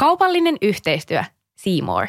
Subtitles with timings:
[0.00, 1.24] Kaupallinen yhteistyö.
[1.56, 2.06] Seymour.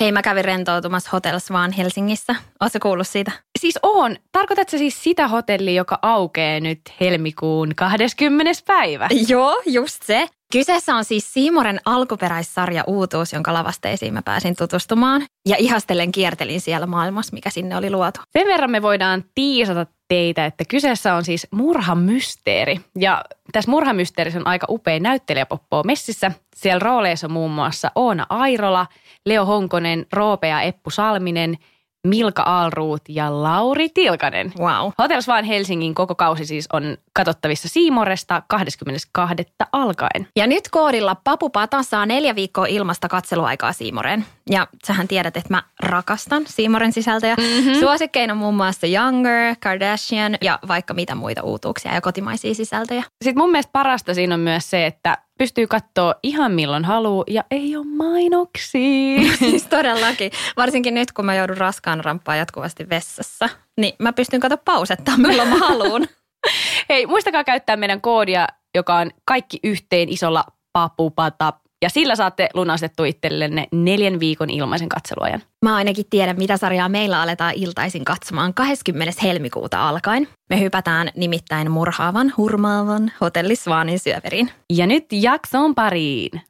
[0.00, 2.34] Hei, mä kävin rentoutumassa Hotel Swan Helsingissä.
[2.60, 3.32] Oletko kuullut siitä?
[3.58, 4.16] Siis on.
[4.32, 8.52] Tarkoitatko siis sitä hotellia, joka aukeaa nyt helmikuun 20.
[8.66, 9.08] päivä?
[9.28, 10.28] Joo, just se.
[10.52, 15.22] Kyseessä on siis Siimoren alkuperäissarja uutuus, jonka lavasteisiin mä pääsin tutustumaan.
[15.48, 18.20] Ja ihastellen kiertelin siellä maailmassa, mikä sinne oli luotu.
[18.30, 22.80] Sen verran me voidaan tiisata teitä, että kyseessä on siis murhamysteeri.
[22.98, 26.32] Ja tässä murhamysteerissä on aika upea näyttelijäpoppo messissä.
[26.56, 28.86] Siellä rooleissa on muun muassa Oona Airola,
[29.26, 31.56] Leo Honkonen, Roope ja Eppu Salminen–
[32.06, 34.52] Milka Aalruut ja Lauri Tilkanen.
[34.58, 34.90] Wow.
[34.98, 39.34] Hotels Vaan Helsingin koko kausi siis on katsottavissa Siimoresta 22.
[39.72, 40.28] alkaen.
[40.36, 44.24] Ja nyt koodilla Papupata saa neljä viikkoa ilmasta katseluaikaa Siimoren.
[44.50, 47.34] Ja sähän tiedät, että mä rakastan Siimoren sisältöjä.
[47.36, 47.74] Mm-hmm.
[47.80, 53.04] Suosikkeina muun muassa Younger, Kardashian ja vaikka mitä muita uutuuksia ja kotimaisia sisältöjä.
[53.24, 57.44] Sitten mun mielestä parasta siinä on myös se, että pystyy katsoa ihan milloin haluaa ja
[57.50, 59.36] ei ole mainoksia.
[59.38, 60.32] siis todellakin.
[60.56, 63.48] Varsinkin nyt, kun mä joudun raskaan rampaa jatkuvasti vessassa,
[63.80, 66.08] niin mä pystyn katsoa pausetta milloin mä haluan.
[66.88, 73.04] Hei, muistakaa käyttää meidän koodia, joka on kaikki yhteen isolla papupata ja sillä saatte lunastettu
[73.04, 75.42] itsellenne neljän viikon ilmaisen katseluajan.
[75.62, 79.14] Mä ainakin tiedän, mitä sarjaa meillä aletaan iltaisin katsomaan 20.
[79.22, 80.28] helmikuuta alkaen.
[80.50, 84.50] Me hypätään nimittäin murhaavan, hurmaavan hotelli Svanin syöveriin.
[84.70, 86.40] Ja nyt jakson pariin.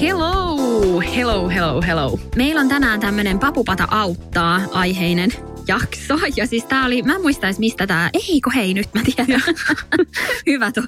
[0.00, 2.18] Hello, hello, hello, hello.
[2.36, 6.18] Meillä on tänään tämmönen papupata auttaa aiheinen jakso.
[6.36, 9.42] Ja siis tää oli, mä en muistais mistä tää, ei kun hei nyt mä tiedän.
[10.46, 10.84] Hyvä toi.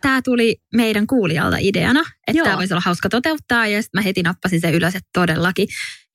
[0.00, 4.22] Tää tuli meidän kuulijalta ideana, että tää voisi olla hauska toteuttaa ja sitten mä heti
[4.22, 5.68] nappasin sen ylös, että todellakin.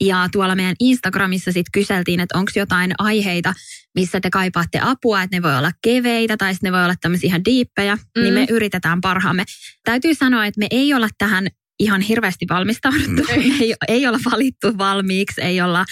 [0.03, 3.53] Ja tuolla meidän Instagramissa sitten kyseltiin, että onko jotain aiheita,
[3.95, 7.27] missä te kaipaatte apua, että ne voi olla keveitä tai sitten ne voi olla tämmöisiä
[7.27, 8.21] ihan diippejä, mm.
[8.21, 9.43] niin me yritetään parhaamme.
[9.83, 11.47] Täytyy sanoa, että me ei olla tähän
[11.79, 13.21] ihan hirveästi valmistauduttu.
[13.35, 13.53] Ei.
[13.61, 15.85] ei, ei olla valittu valmiiksi, ei olla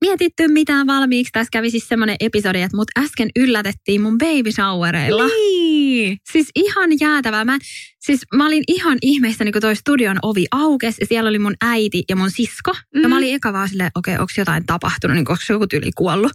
[0.00, 1.32] mietitty mitään valmiiksi.
[1.32, 5.26] Tässä kävi siis semmoinen episodi, että mut äsken yllätettiin mun baby showereilla.
[5.26, 6.18] Niin.
[6.32, 7.44] Siis ihan jäätävää.
[7.44, 7.58] Mä,
[8.00, 12.02] siis mä olin ihan ihmeissäni, kun toi studion ovi aukesi ja siellä oli mun äiti
[12.08, 12.72] ja mun sisko.
[12.94, 13.02] Mm.
[13.02, 15.90] Ja mä olin eka vaan silleen, okei, okay, onko jotain tapahtunut, niin onko joku tyyli
[15.96, 16.32] kuollut.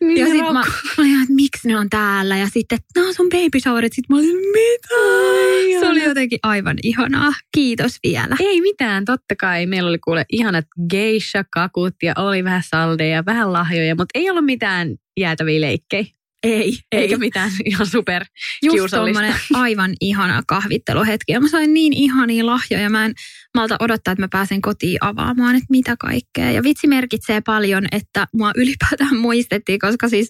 [0.00, 0.64] Niin ja sitten mä, mä
[0.98, 2.36] olin, että miksi ne on täällä.
[2.36, 3.92] Ja sitten, että no sun baby showerit.
[3.92, 4.94] Sitten mä olin, mitä?
[4.94, 7.32] Ai, Se oli jotenkin aivan ihanaa.
[7.54, 8.36] Kiitos vielä.
[8.40, 9.66] Ei mitään, totta kai.
[9.66, 14.96] Meillä oli kuule ihanat geisha-kakut ja oli vähän saldeja, vähän lahjoja, mutta ei ollut mitään
[15.20, 16.04] jäätäviä leikkejä.
[16.44, 18.24] Ei, Eikä mitään ihan super
[18.62, 19.38] Just kiusallista.
[19.54, 21.32] aivan ihana kahvitteluhetki.
[21.32, 22.90] Ja mä sain niin ihania lahjoja.
[22.90, 23.14] Mä en
[23.54, 26.50] malta odottaa, että mä pääsen kotiin avaamaan, että mitä kaikkea.
[26.50, 30.28] Ja vitsi merkitsee paljon, että mua ylipäätään muistettiin, koska siis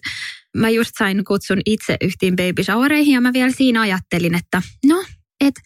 [0.57, 5.03] mä just sain kutsun itse yhtiin baby showereihin ja mä vielä siinä ajattelin, että no,
[5.41, 5.61] että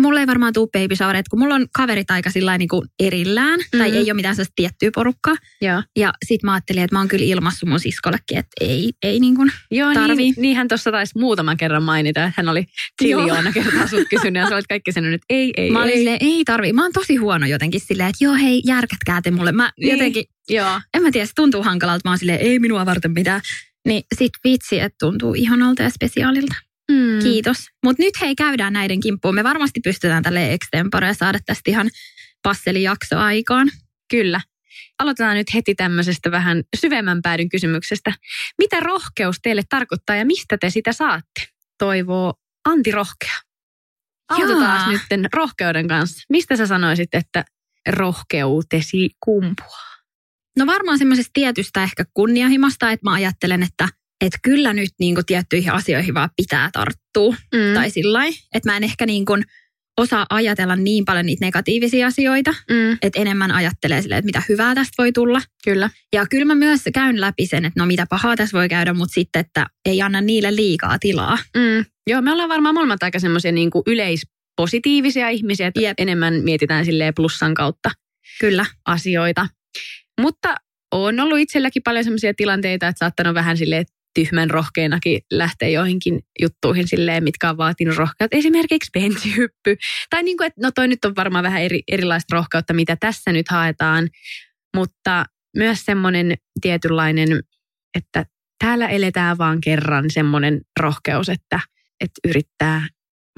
[0.00, 3.60] mulla ei varmaan tule baby shower, kun mulla on kaverit aika sillä niin kuin erillään,
[3.72, 3.78] mm.
[3.78, 5.34] tai ei ole mitään sellaista tiettyä porukkaa.
[5.60, 5.82] Joo.
[5.96, 9.36] Ja sit mä ajattelin, että mä oon kyllä ilmassut mun siskollekin, että ei, ei niin
[9.36, 10.16] kuin Joo, tarvii.
[10.16, 12.64] niin, niin hän tuossa taisi muutaman kerran mainita, että hän oli
[12.98, 15.98] triljoona kertaa sut kysynyt ja sä olet kaikki sanonut, että ei, ei, Mä olin ei.
[15.98, 16.72] silleen, ei tarvii.
[16.72, 19.52] Mä oon tosi huono jotenkin silleen, että joo hei, järkätkää te mulle.
[19.52, 19.90] Mä Niin.
[19.92, 20.80] jotenkin, Joo.
[20.94, 22.00] en mä tiedä, se tuntuu hankalalta.
[22.04, 23.40] Mä oon silleen, ei minua varten mitään.
[23.86, 26.54] Niin sit vitsi, että tuntuu ihanalta ja spesiaalilta.
[26.90, 27.22] Hmm.
[27.22, 27.56] Kiitos.
[27.84, 29.34] Mutta nyt hei, käydään näiden kimppuun.
[29.34, 31.90] Me varmasti pystytään tälle extempore ja saada tästä ihan
[32.42, 33.70] passelijakso aikaan.
[34.10, 34.40] Kyllä.
[34.98, 38.12] Aloitetaan nyt heti tämmöisestä vähän syvemmän päädyn kysymyksestä.
[38.58, 41.48] Mitä rohkeus teille tarkoittaa ja mistä te sitä saatte?
[41.78, 42.34] Toivoo
[42.64, 43.34] Antti Rohkea.
[44.28, 46.26] Aloitetaan nyt rohkeuden kanssa.
[46.28, 47.44] Mistä sä sanoisit, että
[47.88, 49.90] rohkeutesi kumpuaa?
[50.58, 53.88] No varmaan semmoisesta tietystä ehkä kunnianhimosta, että mä ajattelen, että
[54.20, 57.34] että kyllä nyt niin kuin tiettyihin asioihin vaan pitää tarttua.
[57.54, 57.74] Mm.
[57.74, 59.44] Tai sillä että mä en ehkä niin kuin
[59.98, 62.92] osaa ajatella niin paljon niitä negatiivisia asioita, Mm.
[63.02, 65.40] että enemmän ajattelee silleen, että mitä hyvää tästä voi tulla.
[65.64, 65.90] Kyllä.
[66.12, 69.14] Ja kyllä mä myös käyn läpi sen, että no mitä pahaa tässä voi käydä, mutta
[69.14, 71.38] sitten, että ei anna niille liikaa tilaa.
[71.56, 71.84] Mm.
[72.06, 75.94] Joo, me ollaan varmaan molemmat aika semmoisia niin yleispositiivisia ihmisiä, että Jep.
[75.98, 77.90] enemmän mietitään silleen plussan kautta
[78.40, 78.66] Kyllä.
[78.86, 79.46] asioita.
[80.20, 80.54] Mutta
[80.92, 83.84] on ollut itselläkin paljon sellaisia tilanteita, että saattanut vähän silleen
[84.14, 88.36] tyhmän rohkeenakin lähteä joihinkin juttuihin silleen, mitkä on vaatinut rohkeutta.
[88.36, 89.76] Esimerkiksi bensihyppy.
[90.10, 93.32] Tai niin kuin, että no toi nyt on varmaan vähän eri, erilaista rohkeutta, mitä tässä
[93.32, 94.08] nyt haetaan.
[94.76, 95.24] Mutta
[95.56, 97.28] myös semmoinen tietynlainen,
[97.98, 98.26] että
[98.64, 101.60] täällä eletään vaan kerran semmoinen rohkeus, että,
[102.00, 102.88] että yrittää,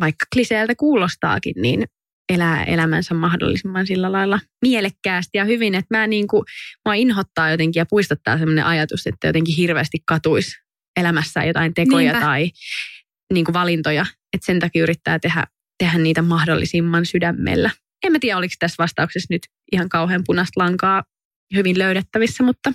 [0.01, 1.85] vaikka kliseeltä kuulostaakin, niin
[2.29, 6.45] elää elämänsä mahdollisimman sillä lailla mielekkäästi ja hyvin, että mä niin kuin,
[6.85, 10.57] mua inhottaa jotenkin ja puistottaa sellainen ajatus, että jotenkin hirveästi katuisi
[11.01, 12.27] elämässä jotain tekoja Niinpä.
[12.27, 12.51] tai
[13.33, 15.47] niin kuin valintoja, että sen takia yrittää tehdä,
[15.79, 17.71] tehdä niitä mahdollisimman sydämellä.
[18.05, 19.43] En mä tiedä, oliko tässä vastauksessa nyt
[19.73, 21.03] ihan kauhean punaista lankaa
[21.55, 22.73] hyvin löydettävissä, mutta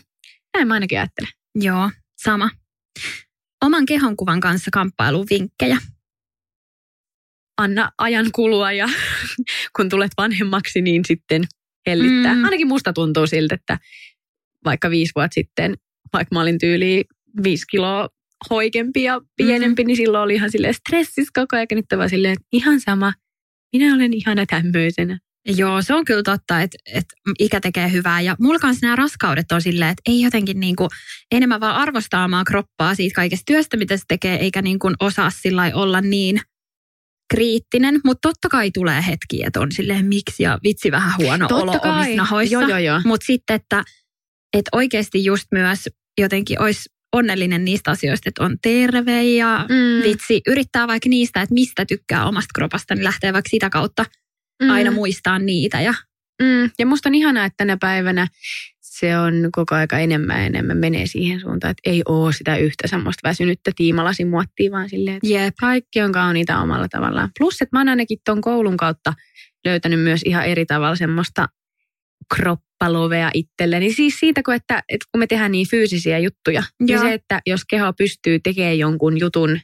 [0.58, 1.32] näin mä ainakin ajattelen.
[1.56, 1.92] Joo,
[2.24, 2.50] sama.
[3.66, 5.78] Oman kehonkuvan kanssa kamppailu vinkkejä.
[7.58, 8.88] Anna ajan kulua ja
[9.76, 11.44] kun tulet vanhemmaksi, niin sitten
[11.88, 12.36] hellittää.
[12.36, 12.44] Mm.
[12.44, 13.80] Ainakin musta tuntuu siltä, että
[14.66, 15.76] vaikka viisi vuotta sitten,
[16.14, 17.06] vaikka mä olin tyyli
[17.44, 18.10] viisi kiloa
[18.50, 19.88] hoikempi ja pienempi, mm.
[19.88, 21.68] niin silloin oli ihan silleen stressissä koko ajan.
[21.72, 23.14] Nyt vaan silleen, että ihan sama,
[23.74, 25.20] minä olen ihana tämmöisenä.
[25.56, 28.22] Joo, se on kyllä totta, että, että ikä tekee hyvää.
[28.22, 30.90] Ja mulla kanssa nämä raskaudet on silleen, että ei jotenkin niin kuin
[31.32, 35.30] enemmän vaan arvostaa omaa kroppaa siitä kaikesta työstä, mitä se tekee, eikä niin kuin osaa
[35.30, 36.42] sillä olla niin
[37.30, 38.00] kriittinen.
[38.06, 41.80] Mutta totta kai tulee hetki, että on silleen miksi ja vitsi vähän huono totta olo
[41.80, 41.92] kai.
[41.92, 42.54] omissa nahoissa.
[42.54, 43.02] Joo, joo, joo.
[43.06, 43.84] Mutta sitten, että,
[44.54, 50.10] että oikeasti just myös jotenkin olisi onnellinen niistä asioista, että on terve ja mm.
[50.10, 54.06] vitsi yrittää vaikka niistä, että mistä tykkää omasta kropasta, niin lähtee vaikka sitä kautta
[54.64, 54.70] mm.
[54.70, 55.82] aina muistaa niitä.
[55.82, 55.94] Ja,
[56.42, 56.72] mm.
[56.80, 58.28] ja musta on ihanaa, että tänä päivänä
[59.00, 62.88] se on koko aika enemmän ja enemmän menee siihen suuntaan, että ei ole sitä yhtä
[62.88, 64.32] semmoista väsynyttä tiimalasin
[64.72, 65.56] vaan silleen, että yep.
[65.60, 67.30] kaikki on kauniita omalla tavallaan.
[67.40, 69.14] Plus, että mä oon ainakin ton koulun kautta
[69.66, 71.48] löytänyt myös ihan eri tavalla semmoista
[72.36, 73.94] kroppalovea itselleni.
[73.94, 77.04] Siis siitä, kun, että, että kun me tehdään niin fyysisiä juttuja, niin Joo.
[77.04, 79.60] ja se, että jos keho pystyy tekemään jonkun jutun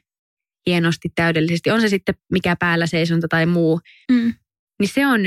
[0.68, 3.80] hienosti, täydellisesti, on se sitten mikä päällä seisonta tai muu,
[4.12, 4.33] mm.
[4.80, 5.21] niin se on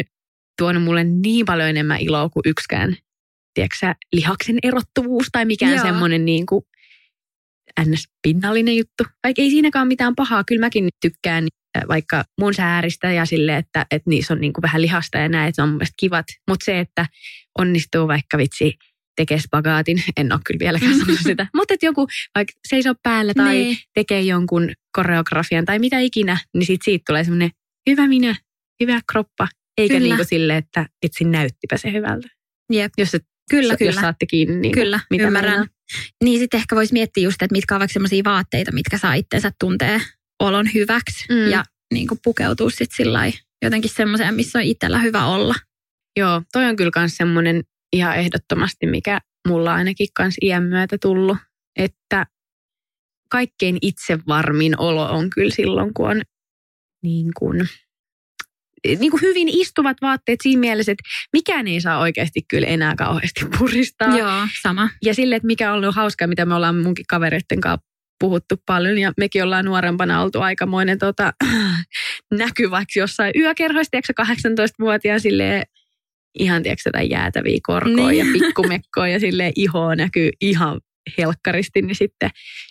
[0.59, 2.97] tuonut mulle niin paljon enemmän iloa kuin yksikään,
[3.57, 6.65] tiedätkö lihaksen erottuvuus tai mikään semmoinen niin kuin
[7.81, 9.05] ns-pinnallinen juttu.
[9.25, 11.49] Vaikka ei siinäkaan mitään pahaa, kyllä mäkin tykkään
[11.89, 15.49] vaikka mun sääristä ja sille, että, että niissä on niin kuin vähän lihasta ja näin,
[15.49, 16.27] että se on mun mielestä kivat.
[16.49, 17.07] Mutta se, että
[17.59, 18.79] onnistuu vaikka vitsi
[19.17, 23.55] tekee spagaatin, en ole kyllä vieläkään sanonut sitä, mutta että joku vaikka seisoo päällä tai
[23.55, 23.77] niin.
[23.95, 27.51] tekee jonkun koreografian tai mitä ikinä, niin sit siitä tulee semmoinen
[27.91, 28.37] hyvä minä,
[28.81, 29.49] hyvä kroppa,
[29.79, 30.09] eikä kyllä.
[30.09, 32.29] niin kuin sille, että vitsi näyttipä se hyvältä.
[32.73, 32.93] Jep.
[32.99, 34.01] Jos, et, kyllä, jos kyllä.
[34.01, 35.53] saatte kiinni, niin kyllä, mitä ymmärrän.
[35.53, 35.71] Mennään.
[36.25, 40.01] Niin sitten ehkä voisi miettiä just, että mitkä vaikka sellaisia vaatteita, mitkä saa itsensä tuntee
[40.41, 41.51] olon hyväksi mm.
[41.51, 41.65] ja
[41.95, 43.33] niin kuin pukeutua sitten sillä
[43.63, 45.55] jotenkin semmoiseen, missä on itsellä hyvä olla.
[46.17, 47.63] Joo, toi on kyllä myös semmoinen
[47.93, 51.37] ihan ehdottomasti, mikä mulla ainakin kans iän myötä tullut,
[51.77, 52.27] että
[53.31, 56.23] kaikkein itsevarmin olo on kyllä silloin, kun on
[57.03, 57.69] niin kuin,
[58.85, 63.45] niin kuin hyvin istuvat vaatteet siinä mielessä, että mikään ei saa oikeasti kyllä enää kauheasti
[63.59, 64.19] puristaa.
[64.19, 64.91] Joo, sama.
[65.05, 67.87] Ja sille, että mikä on ollut hauskaa, mitä me ollaan munkin kavereiden kanssa
[68.21, 71.33] puhuttu paljon ja mekin ollaan nuorempana oltu aikamoinen tota,
[72.39, 75.63] näky vaikka jossain yökerhoissa, tiedätkö 18-vuotiaan silleen
[76.39, 78.19] ihan tiedätkö jotain jäätäviä korkoja niin.
[78.19, 80.81] ja pikkumekkoja ja silleen ihoa näkyy ihan
[81.19, 82.31] helkkaristi, niin sitten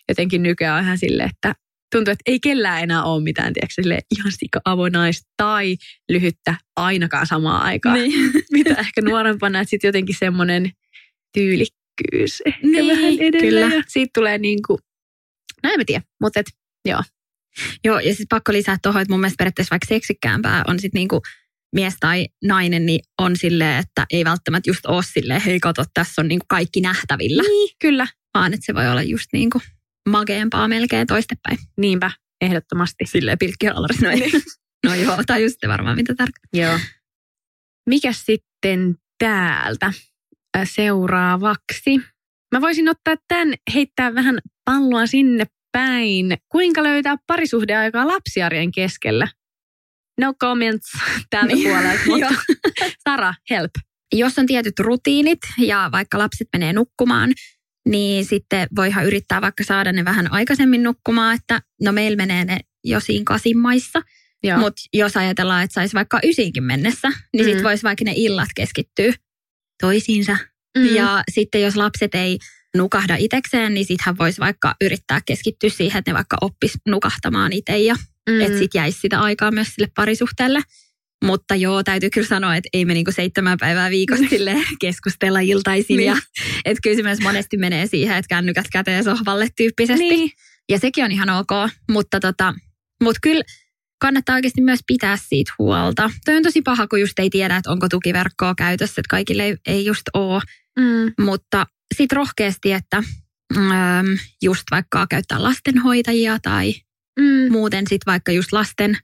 [0.09, 1.53] jotenkin nykyään on ihan silleen, että
[1.97, 5.77] tuntuu, että ei kellään enää ole mitään, tiedätkö, ihan sika avonaista tai
[6.09, 7.95] lyhyttä ainakaan samaan aikaan.
[7.95, 8.31] Niin.
[8.51, 10.71] Mitä ehkä nuorempana, että sitten jotenkin semmoinen
[11.33, 13.71] tyylikkyys ehkä niin, vähän edelleen.
[13.71, 13.83] Kyllä.
[13.87, 14.79] siitä tulee niin kuin
[15.63, 16.45] No en mä tiedä, mutta et,
[16.85, 17.01] joo.
[17.83, 21.21] Joo, ja siis pakko lisää tuohon, että mun mielestä periaatteessa vaikka seksikkäämpää on sitten niinku
[21.75, 26.21] mies tai nainen, niin on silleen, että ei välttämättä just ole silleen, hei kato, tässä
[26.21, 27.43] on niinku kaikki nähtävillä.
[27.43, 28.07] Niin, kyllä.
[28.33, 29.61] Vaan että se voi olla just niinku
[30.09, 31.57] mageempaa melkein toistepäin.
[31.77, 33.05] Niinpä, ehdottomasti.
[33.05, 34.19] Silleen pilkkiä noin.
[34.19, 34.31] Niin.
[34.85, 36.61] no joo, tai just varmaan mitä tarkoittaa.
[36.61, 36.79] Joo.
[37.89, 39.93] Mikä sitten täältä
[40.63, 42.01] seuraavaksi?
[42.55, 46.37] Mä voisin ottaa tämän, heittää vähän palloa sinne päin.
[46.49, 49.27] Kuinka löytää parisuhdeaikaa lapsiarjen keskellä?
[50.21, 50.91] No comments
[51.29, 51.69] tältä niin.
[51.69, 52.43] puolelta, mutta
[53.09, 53.71] Sara, help.
[54.13, 57.33] Jos on tietyt rutiinit ja vaikka lapset menee nukkumaan,
[57.89, 62.59] niin sitten voihan yrittää vaikka saada ne vähän aikaisemmin nukkumaan, että no meillä menee ne
[62.83, 64.01] jo siinä kasimmaissa.
[64.57, 67.49] Mutta jos ajatellaan, että saisi vaikka ysinkin mennessä, niin mm.
[67.49, 69.13] sitten voisi vaikka ne illat keskittyä
[69.81, 70.37] toisiinsa.
[70.77, 70.95] Mm.
[70.95, 72.37] Ja sitten jos lapset ei
[72.77, 77.53] nukahda itsekseen, niin sitten hän voisi vaikka yrittää keskittyä siihen, että ne vaikka oppis nukahtamaan
[77.53, 77.95] itse ja
[78.29, 78.41] mm.
[78.41, 80.61] että sitten jäisi sitä aikaa myös sille parisuhteelle.
[81.25, 85.97] Mutta joo, täytyy kyllä sanoa, että ei me niinku seitsemän päivää viikossa sille keskustella iltaisin.
[85.97, 86.07] Niin.
[86.07, 86.17] Ja,
[86.65, 90.09] että kyllä se myös monesti menee siihen, että kännykät käteen sohvalle tyyppisesti.
[90.09, 90.31] Niin.
[90.69, 91.49] Ja sekin on ihan ok,
[91.91, 92.53] mutta tota,
[93.03, 93.43] mut kyllä
[94.01, 96.09] kannattaa oikeasti myös pitää siitä huolta.
[96.25, 99.57] Toi on tosi paha, kun just ei tiedä, että onko tukiverkkoa käytössä, että kaikille ei,
[99.67, 100.41] ei just ole.
[100.79, 101.25] Mm.
[101.25, 101.65] Mutta
[101.97, 103.03] sitten rohkeasti, että
[103.57, 106.73] äm, just vaikka käyttää lastenhoitajia tai
[107.19, 107.51] Mm.
[107.51, 108.97] muuten sitten vaikka just lasten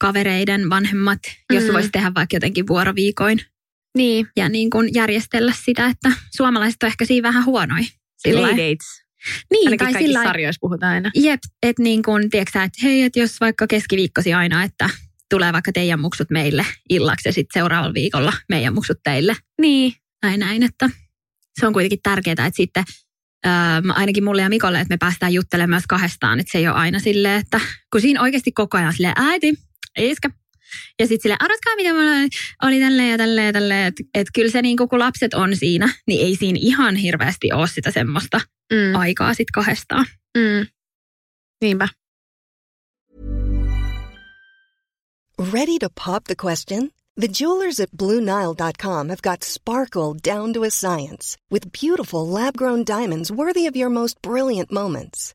[0.00, 1.18] kavereiden vanhemmat,
[1.52, 1.72] jos Mm.
[1.72, 3.40] voisi tehdä vaikka jotenkin vuoroviikoin
[3.96, 4.26] Niin.
[4.36, 7.84] ja niin kuin järjestellä sitä, että suomalaiset on ehkä siinä vähän huonoja.
[8.18, 8.40] Sillä.
[8.40, 8.86] Playdates.
[9.50, 11.10] Niin, Ainakin tai sillä sarjoissa puhutaan aina.
[11.14, 14.90] Jep, että niin kuin, tiedätkö että hei, että jos vaikka keskiviikkosi aina, että
[15.30, 19.36] tulee vaikka teidän muksut meille illaksi ja sitten seuraavalla viikolla meidän muksut teille.
[19.60, 19.92] Niin.
[20.22, 20.90] Näin näin, että
[21.60, 22.84] se on kuitenkin tärkeää, että sitten
[23.46, 26.76] ähm, ainakin mulle ja Mikolle, että me päästään juttelemaan myös kahdestaan, että se ei ole
[26.76, 27.60] aina silleen, että
[27.92, 29.54] kun siinä oikeasti koko ajan silleen, äiti,
[29.98, 30.30] iskä,
[30.98, 32.28] ja sitten silleen, arvatkaa mitä mulla
[32.62, 35.94] oli tälleen ja tälleen ja tälleen, että et kyllä se niinku, kun lapset on siinä,
[36.06, 38.40] niin ei siinä ihan hirveästi ole sitä semmoista
[38.72, 38.94] Mm.
[39.00, 40.06] aikaa sitten kahdestaan.
[40.38, 40.66] Mm.
[41.60, 41.88] Niinpä.
[45.52, 46.90] Ready to pop the question?
[47.16, 52.84] The jewelers at BlueNile.com have got sparkle down to a science with beautiful lab grown
[52.84, 55.34] diamonds worthy of your most brilliant moments.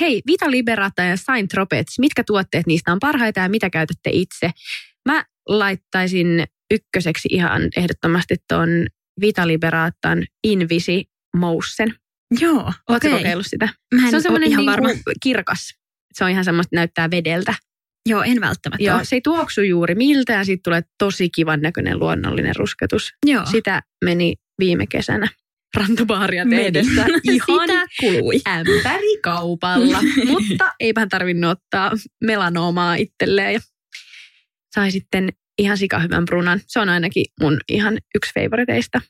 [0.00, 4.50] Hei, Vita Liberata ja Saint Tropez, mitkä tuotteet niistä on parhaita ja mitä käytätte itse?
[5.08, 8.68] Mä laittaisin ykköseksi ihan ehdottomasti ton
[9.20, 11.04] Vita Liberatan Invisi
[11.36, 11.94] Moussen.
[12.40, 13.10] joo, Oletko okei.
[13.12, 13.68] kokeillut sitä?
[13.94, 15.00] Mä en se on semmoinen ihan niinku varma.
[15.22, 15.74] kirkas.
[16.12, 17.54] Se on ihan semmoista, näyttää vedeltä.
[18.08, 19.04] Joo, en välttämättä Joo, ole.
[19.04, 23.12] se ei tuoksu juuri miltään, siitä tulee tosi kivan näköinen luonnollinen rusketus.
[23.26, 23.46] Joo.
[23.46, 25.28] Sitä meni viime kesänä
[25.74, 26.62] rantobaaria Meni.
[26.62, 28.40] tehdessä ihan Sitä kului.
[28.48, 30.00] ämpärikaupalla.
[30.30, 31.92] Mutta eipähän tarvinnut ottaa
[32.24, 33.60] melanoomaa itselleen ja
[34.74, 35.28] sai sitten
[35.58, 36.60] ihan sikahyvän brunan.
[36.66, 39.00] Se on ainakin mun ihan yksi favoriteista.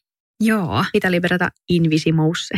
[0.40, 0.85] Joo.
[0.94, 2.54] Mitä liberata Invisimousse.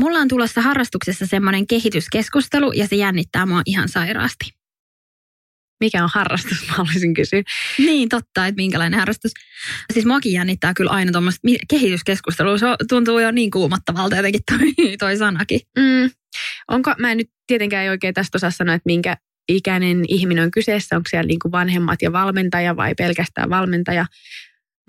[0.00, 4.59] Mulla on tulossa harrastuksessa semmoinen kehityskeskustelu ja se jännittää mua ihan sairaasti.
[5.80, 7.42] Mikä on harrastus, mä haluaisin kysyä.
[7.78, 9.32] Niin, totta, että minkälainen harrastus.
[9.92, 12.58] Siis muakin jännittää kyllä aina tuommoista kehityskeskustelua.
[12.58, 15.60] Se tuntuu jo niin kuumottavalta jotenkin toi, toi sanakin.
[15.78, 16.10] Mm.
[16.68, 19.16] Onko, mä en nyt tietenkään ei oikein tästä osaa sanoa, että minkä
[19.48, 24.06] ikäinen ihminen on kyseessä, onko siellä niin kuin vanhemmat ja valmentaja vai pelkästään valmentaja.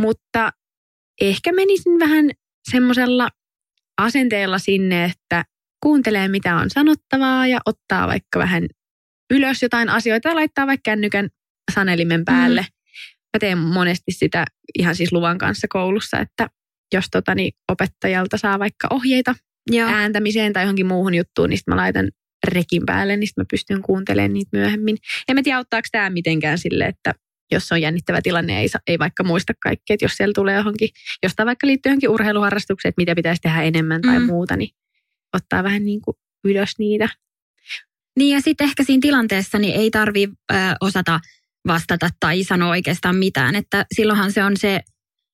[0.01, 0.51] Mutta
[1.21, 2.29] ehkä menisin vähän
[2.71, 3.29] semmoisella
[4.01, 5.45] asenteella sinne, että
[5.83, 8.67] kuuntelee mitä on sanottavaa ja ottaa vaikka vähän
[9.31, 11.29] ylös jotain asioita ja laittaa vaikka kännykän
[11.73, 12.65] sanelimen päälle.
[13.33, 14.45] Mä teen monesti sitä
[14.79, 16.49] ihan siis luvan kanssa koulussa, että
[16.93, 19.35] jos totani opettajalta saa vaikka ohjeita
[19.71, 19.89] Joo.
[19.89, 22.11] ääntämiseen tai johonkin muuhun juttuun, niin mä laitan
[22.47, 24.97] rekin päälle, niin mä pystyn kuuntelemaan niitä myöhemmin.
[25.27, 27.13] En mä tiedä, auttaako tämä mitenkään sille, että
[27.51, 30.89] jos on jännittävä tilanne, ei, ei vaikka muista kaikkea, että jos siellä tulee johonkin,
[31.23, 34.25] jostain vaikka liittyy johonkin urheiluharrastukseen, että mitä pitäisi tehdä enemmän tai Mm.
[34.25, 34.69] muuta, niin
[35.33, 37.09] ottaa vähän niin kuin ylös niitä.
[38.19, 41.19] Niin ja sitten ehkä siinä tilanteessa niin ei tarvi ö, osata
[41.67, 43.55] vastata tai sanoa oikeastaan mitään.
[43.55, 44.79] Että silloinhan se on se,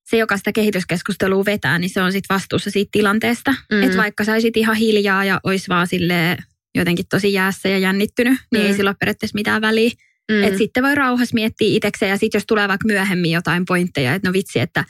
[0.10, 3.51] se joka sitä kehityskeskustelua vetää, niin se on sitten vastuussa siitä tilanteesta.
[3.51, 3.77] Mm.
[3.77, 3.84] Mm.
[3.84, 6.38] Että vaikka saisit ihan hiljaa ja olisi vaan silleen
[6.75, 8.67] jotenkin tosi jäässä ja jännittynyt, niin Mm.
[8.67, 9.89] ei sillä ole periaatteessa mitään väliä.
[10.31, 10.38] Mm.
[10.38, 10.43] Mm.
[10.43, 14.29] Että sitten voi rauhassa miettiä itsekseen ja sitten jos tulee vaikka myöhemmin jotain pointteja, että
[14.29, 14.86] no vitsi, että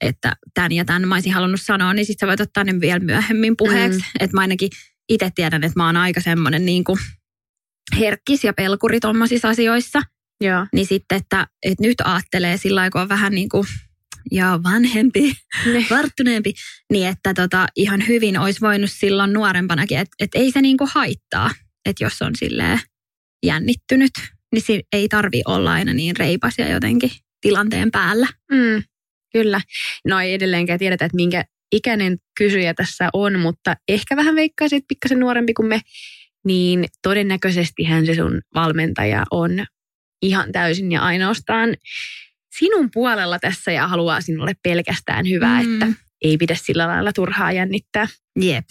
[0.00, 2.98] että tämän ja tämän mä olisin halunnut sanoa, niin sitten sä voit ottaa ne vielä
[2.98, 3.98] myöhemmin puheeksi.
[3.98, 4.04] Mm.
[4.20, 4.70] Että mä ainakin
[5.08, 6.98] itse tiedän, että mä oon aika semmoinen niin kuin
[7.98, 10.02] herkkis ja pelkuri tuommoisissa asioissa.
[10.40, 10.66] Joo.
[10.72, 13.66] Niin sitten, että, että nyt aattelee sillä lailla, kun on vähän niin kuin
[14.32, 15.32] ja vanhempi,
[15.72, 15.86] Ne.
[15.96, 16.54] varttuneempi,
[16.92, 20.90] niin että tota, ihan hyvin olisi voinut silloin nuorempanakin, että, että ei se niin kuin
[20.94, 21.50] haittaa,
[21.86, 22.80] että jos on silleen
[23.46, 24.10] jännittynyt,
[24.54, 27.10] niin si- ei tarvi olla aina niin reipas ja jotenkin
[27.40, 28.26] tilanteen päällä.
[28.52, 28.82] Mm.
[29.32, 29.60] kyllä.
[30.08, 34.88] No ei edelleenkään tiedetä, että minkä ikäinen kysyjä tässä on, mutta ehkä vähän veikkaisin, että
[34.88, 35.80] pikkasen nuorempi kuin me,
[36.44, 39.50] niin todennäköisesti hän se sun valmentaja on
[40.22, 41.76] ihan täysin ja ainoastaan
[42.58, 45.82] sinun puolella tässä ja haluaa sinulle pelkästään hyvää, mm.
[45.82, 48.06] että ei pidä sillä lailla turhaa jännittää.
[48.40, 48.64] Jep.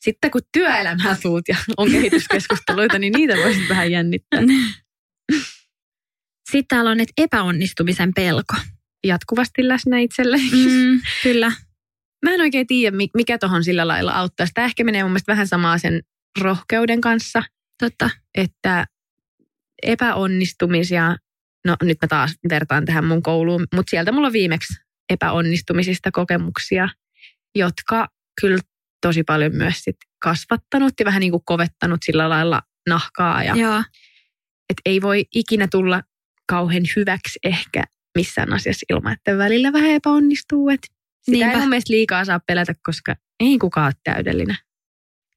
[0.00, 4.40] Sitten kun työelämää tuut ja on kehityskeskusteluita, niin niitä voisit vähän jännittää.
[6.50, 8.54] Sitten täällä on, että epäonnistumisen pelko.
[9.06, 10.36] Jatkuvasti läsnä itselle.
[10.36, 11.52] Mm, kyllä.
[12.24, 14.46] Mä en oikein tiedä, mikä tuohon sillä lailla auttaa.
[14.54, 16.02] Tämä ehkä menee mun mielestä vähän samaa sen
[16.40, 17.42] rohkeuden kanssa.
[17.78, 18.10] Totta.
[18.34, 18.86] Että
[19.82, 21.16] epäonnistumisia,
[21.66, 24.74] no nyt mä taas vertaan tähän mun kouluun, mutta sieltä mulla on viimeksi
[25.10, 26.88] epäonnistumisista kokemuksia,
[27.54, 28.08] jotka
[28.40, 28.58] kyllä
[29.00, 33.44] tosi paljon myös sit kasvattanut ja vähän niin kuin kovettanut sillä lailla nahkaa.
[33.44, 33.82] Ja, Joo.
[34.70, 36.02] Et ei voi ikinä tulla
[36.48, 37.84] kauhean hyväksi ehkä
[38.18, 40.68] missään asiassa ilman, että välillä vähän epäonnistuu.
[40.68, 40.80] Et
[41.22, 41.52] sitä Niinpä.
[41.52, 44.56] ei mun mielestä liikaa saa pelätä, koska ei kukaan ole täydellinen.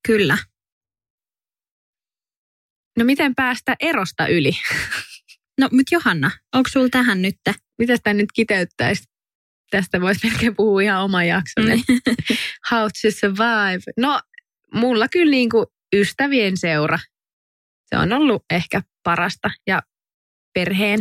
[0.07, 0.37] Kyllä.
[2.97, 4.51] No miten päästä erosta yli?
[5.59, 7.35] No, mutta Johanna, onko sulla tähän nyt?
[7.77, 9.03] Mitä sitä nyt kiteyttäisi?
[9.71, 11.65] Tästä voisi melkein puhua ihan oma jakson.
[11.65, 11.83] Niin.
[12.71, 13.81] How to survive.
[13.97, 14.21] No,
[14.73, 16.99] mulla kyllä niin kuin ystävien seura.
[17.85, 19.51] Se on ollut ehkä parasta.
[19.67, 19.81] Ja
[20.53, 20.99] perheen.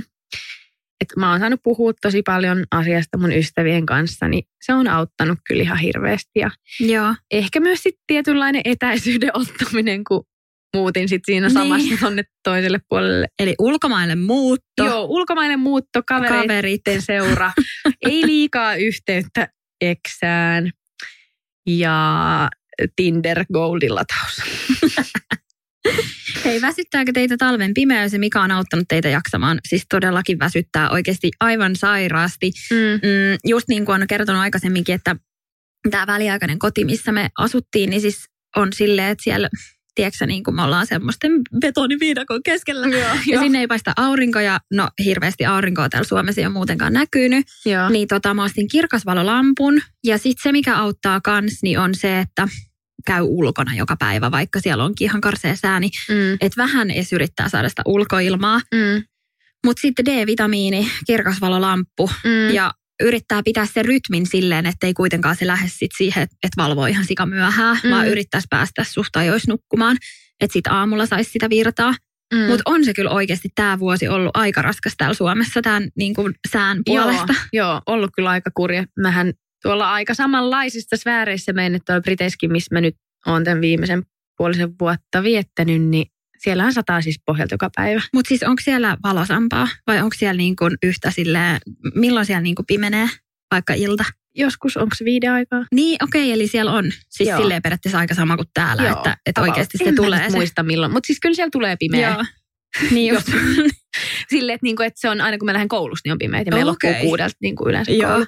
[1.01, 5.39] Et mä oon saanut puhua tosi paljon asiasta mun ystävien kanssa, niin se on auttanut
[5.49, 6.39] kyllä ihan hirveästi.
[6.39, 7.15] Ja Joo.
[7.31, 10.25] Ehkä myös sitten tietynlainen etäisyyden ottaminen, kun
[10.77, 11.99] muutin sitten siinä samassa niin.
[12.01, 13.27] tonne toiselle puolelle.
[13.39, 14.85] Eli ulkomaille muutto.
[14.85, 16.83] Joo, ulkomaille muutto, kavereiden Kaverit.
[16.99, 17.53] seura.
[18.09, 19.49] Ei liikaa yhteyttä
[19.81, 20.71] eksään.
[21.67, 22.49] Ja
[22.97, 24.43] Tinder Goldilataus.
[26.45, 29.59] Hei, väsyttääkö teitä talven pimeys ja mikä on auttanut teitä jaksamaan?
[29.69, 32.53] Siis todellakin väsyttää oikeasti aivan sairaasti.
[32.71, 32.77] Mm.
[32.77, 35.17] Mm, just niin kuin on kertonut aikaisemminkin, että
[35.91, 38.25] tämä väliaikainen koti, missä me asuttiin, niin siis
[38.57, 39.49] on silleen, että siellä
[39.95, 42.87] tiedätkö, niin kuin me ollaan semmoisten betoniviidakon keskellä.
[42.87, 43.41] Joo, ja jo.
[43.41, 47.47] sinne ei paista aurinko ja no hirveästi aurinkoa täällä Suomessa ei ole muutenkaan näkynyt.
[47.67, 47.89] Joo.
[47.89, 52.49] Niin tota, mä ostin kirkasvalolampun ja sitten se mikä auttaa kans niin on se, että
[53.07, 55.91] käy ulkona joka päivä, vaikka siellä onkin ihan karsea sääni.
[56.09, 56.33] Mm.
[56.33, 58.61] Että vähän edes yrittää saada sitä ulkoilmaa.
[58.75, 59.03] Mm.
[59.67, 62.55] Mutta sitten D-vitamiini, kirkasvalolamppu mm.
[62.55, 66.87] ja yrittää pitää sen rytmin silleen, että ei kuitenkaan se lähde sit siihen, että valvoo
[66.87, 67.91] ihan sika myöhään, mm.
[67.91, 69.97] vaan yrittäisi päästä suht ajoissa nukkumaan,
[70.41, 71.95] että sitten aamulla saisi sitä virtaa.
[72.35, 72.41] Mm.
[72.41, 76.35] Mutta on se kyllä oikeasti tämä vuosi ollut aika raskas täällä Suomessa tämän niin kuin
[76.53, 77.35] sään puolesta.
[77.53, 78.85] Joo, joo, ollut kyllä aika kurja.
[79.01, 79.33] Mähän
[79.63, 82.95] tuolla aika samanlaisista sfääreissä mennyt tuolla Briteiskin, missä mä nyt
[83.27, 84.03] olen tämän viimeisen
[84.37, 86.07] puolisen vuotta viettänyt, niin
[86.43, 88.01] siellähän sataa siis pohjalta joka päivä.
[88.15, 91.61] Mutta siis onko siellä valosampaa vai onko siellä niin kuin yhtä silleen,
[91.95, 93.09] milloin siellä niin kuin pimenee,
[93.51, 94.05] vaikka ilta?
[94.35, 95.65] Joskus, onko se viiden aikaa?
[95.75, 96.93] Niin, okei, okay, eli siellä on.
[97.09, 97.39] Siis Joo.
[97.41, 100.25] silleen periaatteessa aika sama kuin täällä, Joo, että, että oikeasti se en tulee.
[100.25, 102.11] En muista milloin, mutta siis kyllä siellä tulee pimeä.
[102.11, 102.25] Joo.
[102.91, 103.27] Niin just.
[104.31, 106.43] Silleen, että, niinku, että se on aina kun mä lähden koulusta, niin on pimeä.
[106.47, 106.91] Ja meillä okay.
[106.91, 108.11] loppuu kuudelta niin kuin yleensä Joo.
[108.11, 108.27] koulu.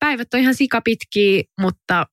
[0.00, 2.06] Päivät on ihan sikapitkiä, mutta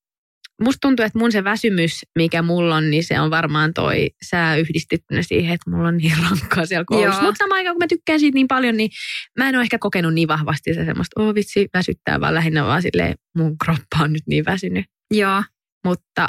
[0.61, 4.57] musta tuntuu, että mun se väsymys, mikä mulla on, niin se on varmaan toi sää
[4.57, 7.21] yhdistettynä siihen, että mulla on niin rankkaa siellä koulussa.
[7.21, 8.89] Mutta samaan aikaan, kun mä tykkään siitä niin paljon, niin
[9.37, 12.81] mä en ole ehkä kokenut niin vahvasti se semmoista, oh vitsi, väsyttää, vaan lähinnä vaan
[12.81, 14.85] silleen, mun kroppa on nyt niin väsynyt.
[15.11, 15.43] Joo.
[15.85, 16.27] Mutta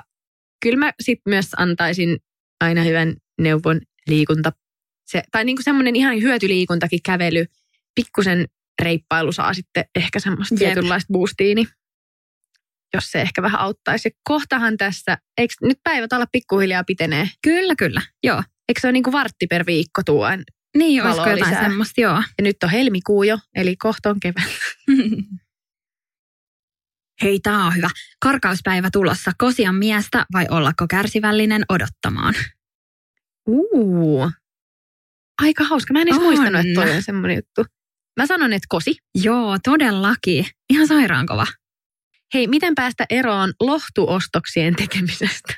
[0.63, 2.17] kyllä mä sitten myös antaisin
[2.61, 4.53] aina hyvän neuvon liikunta.
[5.07, 7.45] Se, tai niin kuin semmoinen ihan hyötyliikuntakin, kävely,
[7.95, 8.47] pikkusen
[8.83, 10.59] reippailu saa sitten ehkä semmoista Jep.
[10.59, 11.67] tietynlaista boostiini
[12.95, 14.11] jos se ehkä vähän auttaisi.
[14.25, 17.29] Kohtahan tässä, eikö nyt päivät olla pikkuhiljaa pitenee?
[17.43, 18.43] Kyllä, kyllä, joo.
[18.69, 20.45] Eikö se ole niin kuin vartti per viikko tuon
[20.77, 21.63] Niin, olisiko jotain lisää.
[21.63, 22.17] semmoista, joo.
[22.17, 24.45] Ja nyt on helmikuu jo, eli kohta on kevät.
[27.23, 27.91] Hei, tää on hyvä.
[28.23, 29.33] Karkauspäivä tulossa.
[29.39, 32.35] Kosian miestä vai ollako kärsivällinen odottamaan?
[33.49, 34.31] Uu.
[35.43, 35.93] Aika hauska.
[35.93, 36.25] Mä en edes on.
[36.25, 37.65] muistanut, että toi on semmoinen juttu.
[38.21, 38.97] Mä sanon, että kosi.
[39.15, 40.47] Joo, todellakin.
[40.71, 41.47] Ihan sairaankova.
[42.35, 45.55] Hei, miten päästä eroon lohtuostoksien tekemisestä?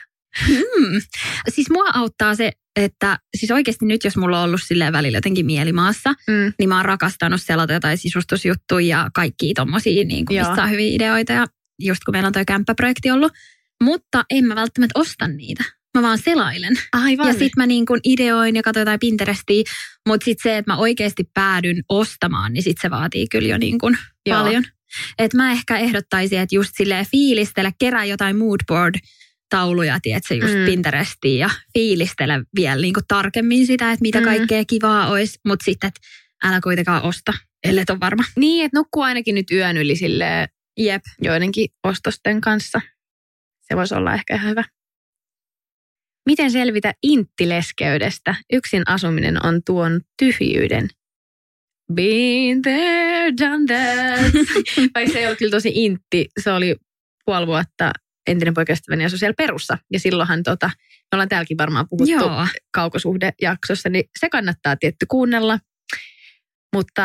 [0.48, 1.00] Hmm.
[1.48, 5.46] Siis mua auttaa se, että siis oikeasti nyt jos mulla on ollut silleen välillä jotenkin
[5.46, 6.52] mielimaassa, mm.
[6.58, 10.94] niin mä oon rakastanut selata jotain sisustusjuttuja ja kaikkia tommosia, niin kuin, mistä on hyviä
[10.94, 11.46] ideoita ja
[11.78, 13.32] just kun meillä on toi kämppäprojekti ollut.
[13.84, 15.64] Mutta en mä välttämättä osta niitä.
[15.94, 16.74] Mä vaan selailen.
[16.92, 17.28] Aivan.
[17.28, 19.62] Ja sit mä niin kuin ideoin ja katsoin jotain Pinterestia.
[20.08, 23.78] Mutta sit se, että mä oikeasti päädyn ostamaan, niin sit se vaatii kyllä jo niin
[23.78, 24.64] kuin paljon.
[25.18, 28.94] Että mä ehkä ehdottaisin, että just silleen fiilistele, kerää jotain moodboard
[29.50, 30.64] tauluja, tiedätkö, just mm.
[30.64, 34.24] Pinterestiin ja fiilistele vielä niin tarkemmin sitä, että mitä mm.
[34.24, 36.00] kaikkea kivaa olisi, mutta sitten, että
[36.44, 37.32] älä kuitenkaan osta.
[37.64, 38.24] ellei ole varma.
[38.36, 40.48] Niin, että nukkuu ainakin nyt yön yli silleen
[40.78, 41.02] Jep.
[41.22, 42.80] joidenkin ostosten kanssa.
[43.60, 44.64] Se voisi olla ehkä ihan hyvä.
[46.26, 48.34] Miten selvitä inttileskeydestä?
[48.52, 50.88] Yksin asuminen on tuon tyhjyyden.
[51.94, 54.32] Been there, done that.
[54.94, 56.28] Vai se ei ollut kyllä tosi intti.
[56.42, 56.76] Se oli
[57.24, 57.92] puoli vuotta
[58.26, 59.78] entinen poikaystäväni asui siellä Perussa.
[59.92, 62.46] Ja silloinhan tota, me ollaan täälläkin varmaan puhuttu Joo.
[62.72, 65.58] kaukosuhdejaksossa, niin se kannattaa tietty kuunnella.
[66.76, 67.04] Mutta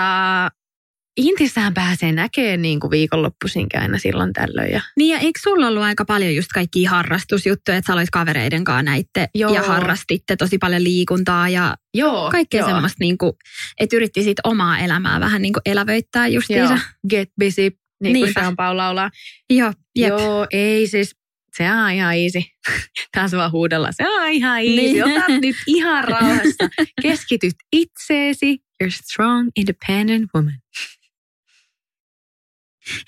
[1.17, 4.71] Intissähän pääsee näkemään niin kuin viikonloppuisinkin aina silloin tällöin.
[4.71, 8.63] Ja Niin ja eikö sulla ollut aika paljon just kaikkia harrastusjuttuja, että sä olit kavereiden
[8.63, 9.53] kanssa näitte Joo.
[9.53, 12.69] ja harrastitte tosi paljon liikuntaa ja Joo, kaikkea joo.
[12.69, 13.33] semmoista, niin kuin,
[13.79, 16.79] että yritti sit omaa elämää vähän niin kuin elävöittää Joo, justiinsa.
[17.09, 18.41] get busy, niin kuin Niinpä.
[18.41, 19.09] Sean Paul laulaa.
[19.49, 20.09] Joo, jep.
[20.09, 21.15] Joo, ei siis,
[21.57, 22.39] se on ihan easy.
[23.15, 24.75] Taas vaan huudella, se on ihan easy.
[24.75, 25.03] Niin.
[25.03, 26.69] Ota nyt ihan rauhassa.
[27.01, 28.57] Keskityt itseesi.
[28.83, 30.53] You're strong, independent woman.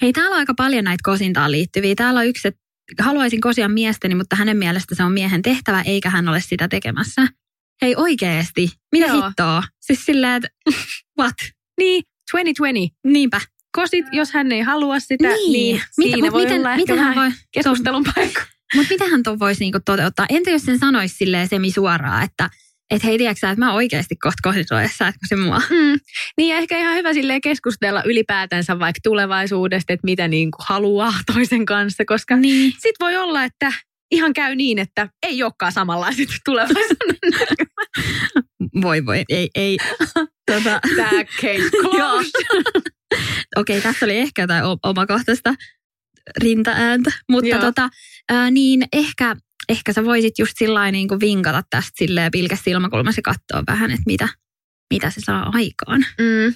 [0.01, 1.95] Hei, täällä on aika paljon näitä kosintaan liittyviä.
[1.95, 2.61] Täällä on yksi, että
[2.99, 7.27] haluaisin kosia miestäni, mutta hänen mielestä se on miehen tehtävä, eikä hän ole sitä tekemässä.
[7.81, 9.27] Hei oikeesti, mitä Joo.
[9.27, 9.63] hittoa?
[9.79, 10.49] Siis silleen, että
[11.19, 11.35] what?
[11.79, 12.97] Niin, 2020.
[13.03, 13.41] Niinpä.
[13.75, 17.15] Kosit, jos hän ei halua sitä, niin, niin Mitä, siinä voi miten, olla miten hän
[17.15, 18.41] voi, keskustelun paikka.
[18.75, 20.25] Mutta mitähän tuon voisi niinku toteuttaa?
[20.29, 22.49] Entä jos sen sanoisi silleen semi suoraan, että
[22.91, 24.53] et hei, tiedätkö sä, että mä oikeasti kohta
[24.97, 25.61] sä etkö se mua?
[25.69, 25.99] Mm.
[26.37, 31.13] Niin ja ehkä ihan hyvä silleen keskustella ylipäätänsä vaikka tulevaisuudesta, että mitä niin kuin haluaa
[31.33, 32.71] toisen kanssa, koska Niin.
[32.71, 33.73] sit voi olla, että
[34.11, 37.17] ihan käy niin, että ei olekaan samanlaiset tulevaisuuden
[38.81, 39.77] Voi voi, ei, ei.
[40.51, 42.31] tota, Tämä case closed.
[43.55, 45.53] Okei, tässä oli ehkä jotain omakohtaista
[46.41, 47.61] rintaääntä, mutta Joo.
[47.61, 47.89] tota,
[48.29, 49.35] ää, niin ehkä,
[49.69, 53.91] ehkä sä voisit just sillä niin kuin vinkata tästä silleen pilkäs silmäkulmassa ja katsoa vähän,
[53.91, 54.29] että mitä,
[54.93, 56.05] mitä se saa aikaan.
[56.19, 56.53] Mm.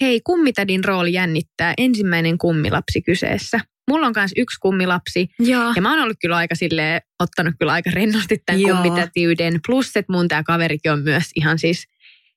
[0.00, 1.74] Hei, kummitädin rooli jännittää.
[1.78, 3.60] Ensimmäinen kummilapsi kyseessä.
[3.90, 5.72] Mulla on myös yksi kummilapsi Joo.
[5.76, 8.82] ja mä oon ollut kyllä aika silleen, ottanut kyllä aika rennosti tämän Joo.
[8.82, 9.60] kummitätiyden.
[9.66, 11.84] Plus, että mun tämä kaverikin on myös ihan siis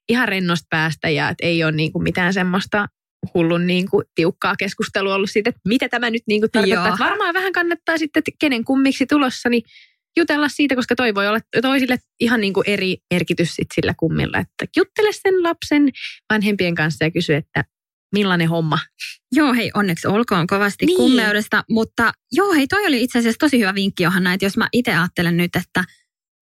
[0.10, 2.88] ihan rennosta päästä ja että ei ole niinku mitään semmoista
[3.34, 6.86] hullun niinku tiukkaa keskustelua ollut siitä, että mitä tämä nyt niinku tarkoittaa.
[6.86, 6.94] Joo.
[6.94, 9.64] Että varmaan vähän kannattaa sitten, että kenen kummiksi tulossa, niin
[10.18, 14.38] jutella siitä, koska toi voi olla toisille ihan niinku eri merkitys sit sillä kummilla.
[14.38, 15.90] Että juttele sen lapsen
[16.34, 17.64] vanhempien kanssa ja kysy, että
[18.16, 18.80] millainen homma.
[19.32, 20.98] Joo, hei, onneksi olkoon kovasti Niin.
[20.98, 20.98] niin.
[20.98, 21.64] kummeudesta.
[21.70, 24.92] Mutta joo, hei, toi oli itse asiassa tosi hyvä vinkki, Johanna, että jos mä itse
[24.92, 25.84] ajattelen nyt, että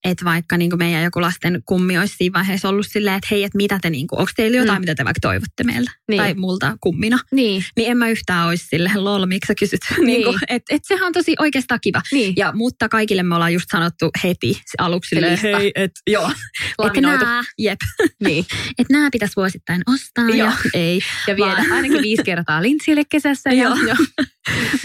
[0.04, 3.58] että vaikka niin meidän joku lasten kummi olisi siinä vaiheessa ollut silleen, että hei, että
[3.58, 4.82] mitä te, niin kuin, onko teillä jotain, Mm.
[4.82, 6.18] mitä te vaikka toivotte meiltä Niin.
[6.18, 9.80] tai multa kummina, Niin, niin en mä yhtään olisi silleen, lol, miksi sä kysyt?
[9.98, 10.06] Niin.
[10.06, 12.02] niin kuin, että et sehän on tosi oikeastaan kiva.
[12.12, 12.34] niin.
[12.38, 16.32] Ja, mutta kaikille me ollaan just sanottu heti aluksi silleen, hei, et, joo,
[16.78, 17.26] Laminoitu.
[17.30, 17.80] nää, jep,
[18.24, 18.46] Niin.
[18.78, 20.38] että nämä pitäisi vuosittain ostaa Joo.
[20.48, 21.00] ja ei.
[21.28, 23.50] Ja viedä Vaan- ainakin viisi kertaa lintsille kesässä.
[23.50, 23.76] Ja, Joo.
[23.88, 23.96] ja.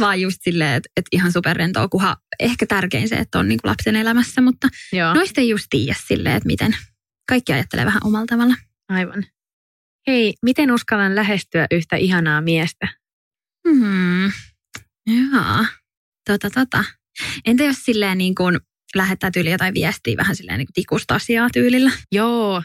[0.00, 3.70] Vaan just silleen, että, että ihan superrentoa, kunhan ehkä tärkein se, että on niin kuin
[3.70, 5.03] lapsen elämässä, mutta Joo.
[5.14, 6.76] Noista ei just tiedä silleen, että miten
[7.28, 8.54] kaikki ajattelee vähän omalla tavalla.
[8.88, 9.24] Aivan.
[10.06, 12.88] Hei, miten uskallan lähestyä yhtä ihanaa miestä?
[13.68, 14.32] Hmm.
[15.06, 15.64] Joo.
[16.30, 16.84] Tota, tota.
[17.44, 18.60] Entä jos silleen niin kuin
[18.94, 21.90] lähettää tyyli jotain viestiä vähän silleen niin kuin tikusta asiaa tyylillä?
[22.12, 22.62] Joo.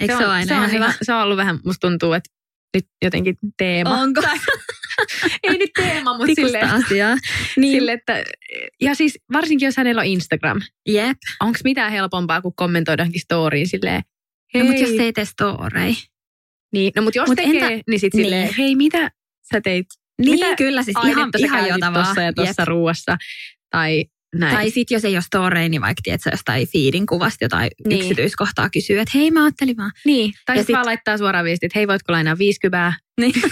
[0.00, 0.94] Eikö se, on, ole aina se, on ihan hyvä?
[1.02, 2.30] se on ollut vähän, musta tuntuu, että
[2.76, 3.90] nyt jotenkin teema.
[3.90, 4.20] Onko?
[5.42, 6.32] Ei nyt teema, mutta
[6.72, 7.16] asiaa.
[7.56, 8.24] Niin, sille, että,
[8.80, 11.16] ja siis varsinkin jos hänellä on Instagram, jep.
[11.40, 14.02] onko mitään helpompaa kuin kommentoidaankin storyin silleen,
[14.54, 14.62] hei.
[14.62, 15.94] No, mutta jos ei tee storei.
[16.72, 18.24] niin, no mutta jos Mut tekee, entä- niin sitten niin.
[18.26, 19.10] silleen, hei mitä
[19.52, 19.86] sä teit
[20.22, 22.02] Niin, Mitä kyllä siis ihan, ihan käytit jotavaa.
[22.04, 23.16] tuossa ja tuossa ruuassa.
[23.70, 24.56] Tai näin.
[24.56, 27.88] Tai sitten jos ei ole storei, niin vaikka tiedät, sä jostain feedin kuvasta jotain Niin.
[27.88, 28.00] niin.
[28.00, 29.90] yksityiskohtaa kysyy, että hei mä ajattelin vaan.
[30.04, 33.32] Niin, tai sitten sit- vaan laittaa suoraan viestit, että hei voitko lainaa 50 Niin.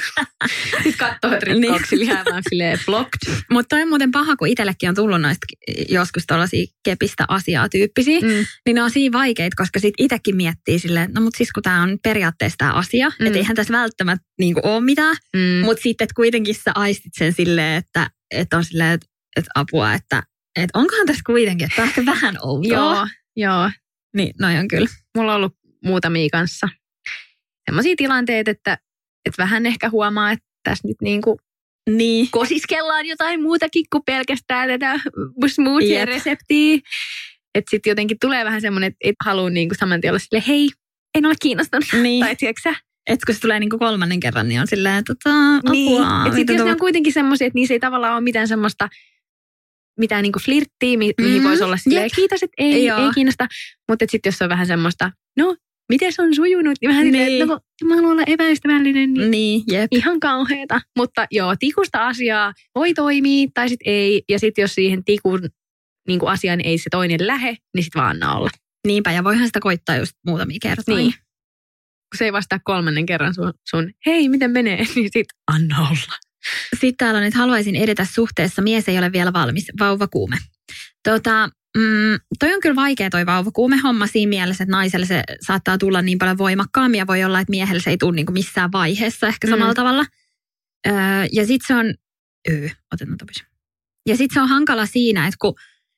[0.83, 2.09] Sitten katsoo, että rikkouksia niin.
[2.31, 3.35] vaan silleen blocked.
[3.51, 5.47] Mutta toi on muuten paha, kun itsellekin on tullut noista
[5.89, 8.45] joskus tuollaisia kepistä asiaa tyyppisiä, mm.
[8.67, 11.63] Niin ne on siinä vaikeita, koska sit itsekin miettii silleen, että no mutta siis kun
[11.63, 13.27] tämä on periaatteessa tämä asia, Mm.
[13.27, 15.65] että eihän tässä välttämättä niinku ole mitään, Mm.
[15.65, 20.23] mutta sitten kuitenkin sä aistit sen silleen, että, että on silleen, että, että apua, että,
[20.57, 22.73] että onkohan tässä kuitenkin, että on ehkä vähän outoa.
[22.73, 23.71] Joo, joo.
[24.17, 24.87] Niin, noi on kyllä.
[25.17, 26.69] Mulla on ollut muutamia kanssa
[27.71, 28.79] sellaisia tilanteita, että,
[29.27, 31.39] että vähän ehkä huomaa, että tässä nyt niin kuin
[31.91, 32.29] Niin.
[32.31, 35.01] kosiskellaan jotain muutakin kuin pelkästään tätä
[35.47, 36.79] smoothie-reseptiä.
[37.55, 40.45] Että sitten jotenkin tulee vähän semmoinen, että et halua niin kuin saman tien olla silleen,
[40.49, 40.69] hei,
[41.15, 41.85] en ole kiinnostunut.
[42.03, 42.25] Niin.
[42.25, 42.75] Tai tiedätkö?
[43.07, 46.03] Et kun se tulee niinku kolmannen kerran, niin on silleen, että tota, Niin.
[46.03, 46.27] apua.
[46.27, 48.89] Et sit jos ne on kuitenkin semmoisia, että niissä ei tavallaan ole mitään semmoista
[49.99, 52.13] mitään niinku flirttiä, mi- mihin Mm, voisi olla silleen, jep.
[52.17, 52.99] kiitos, että ei, Joo.
[53.07, 53.47] ei kiinnosta.
[53.89, 55.57] Mutta sitten jos on vähän semmoista, no
[55.93, 57.13] miten se on sujunut, niin vähän niin.
[57.15, 59.89] silleen, että no, kun mä haluan olla epäystävällinen, niin Niin, jep.
[59.91, 60.81] ihan kauheeta.
[60.99, 64.23] Mutta joo, tikusta asiaa voi toimia tai sitten ei.
[64.29, 65.49] Ja sitten jos siihen tikun
[66.09, 68.51] niin kuin asiaan ei se toinen lähe, niin sitten vaan anna olla.
[68.87, 70.97] Niinpä, ja voihan sitä koittaa just muutamia kertoja.
[70.99, 71.13] Niin.
[71.13, 76.19] Kun se ei vastaa kolmannen kerran sun, sun hei, miten menee, niin sit anna olla.
[76.81, 80.37] Sitten täällä on, että haluaisin edetä suhteessa, mies ei ole vielä valmis, vauvakuume.
[81.09, 85.79] Tota, mm, toi on kyllä vaikea toi vauvakuume homma siinä mielessä, että naiselle se saattaa
[85.79, 89.27] tulla niin paljon voimakkaammin ja voi olla, että miehelle se ei tule niin missään vaiheessa
[89.27, 89.77] ehkä samalla Mm.
[89.77, 90.05] tavalla.
[90.87, 90.95] Öö,
[91.33, 91.95] ja sitten se on,
[92.51, 93.45] öö, otetaan topis.
[94.09, 95.55] Ja sitten se on hankala siinä, että kun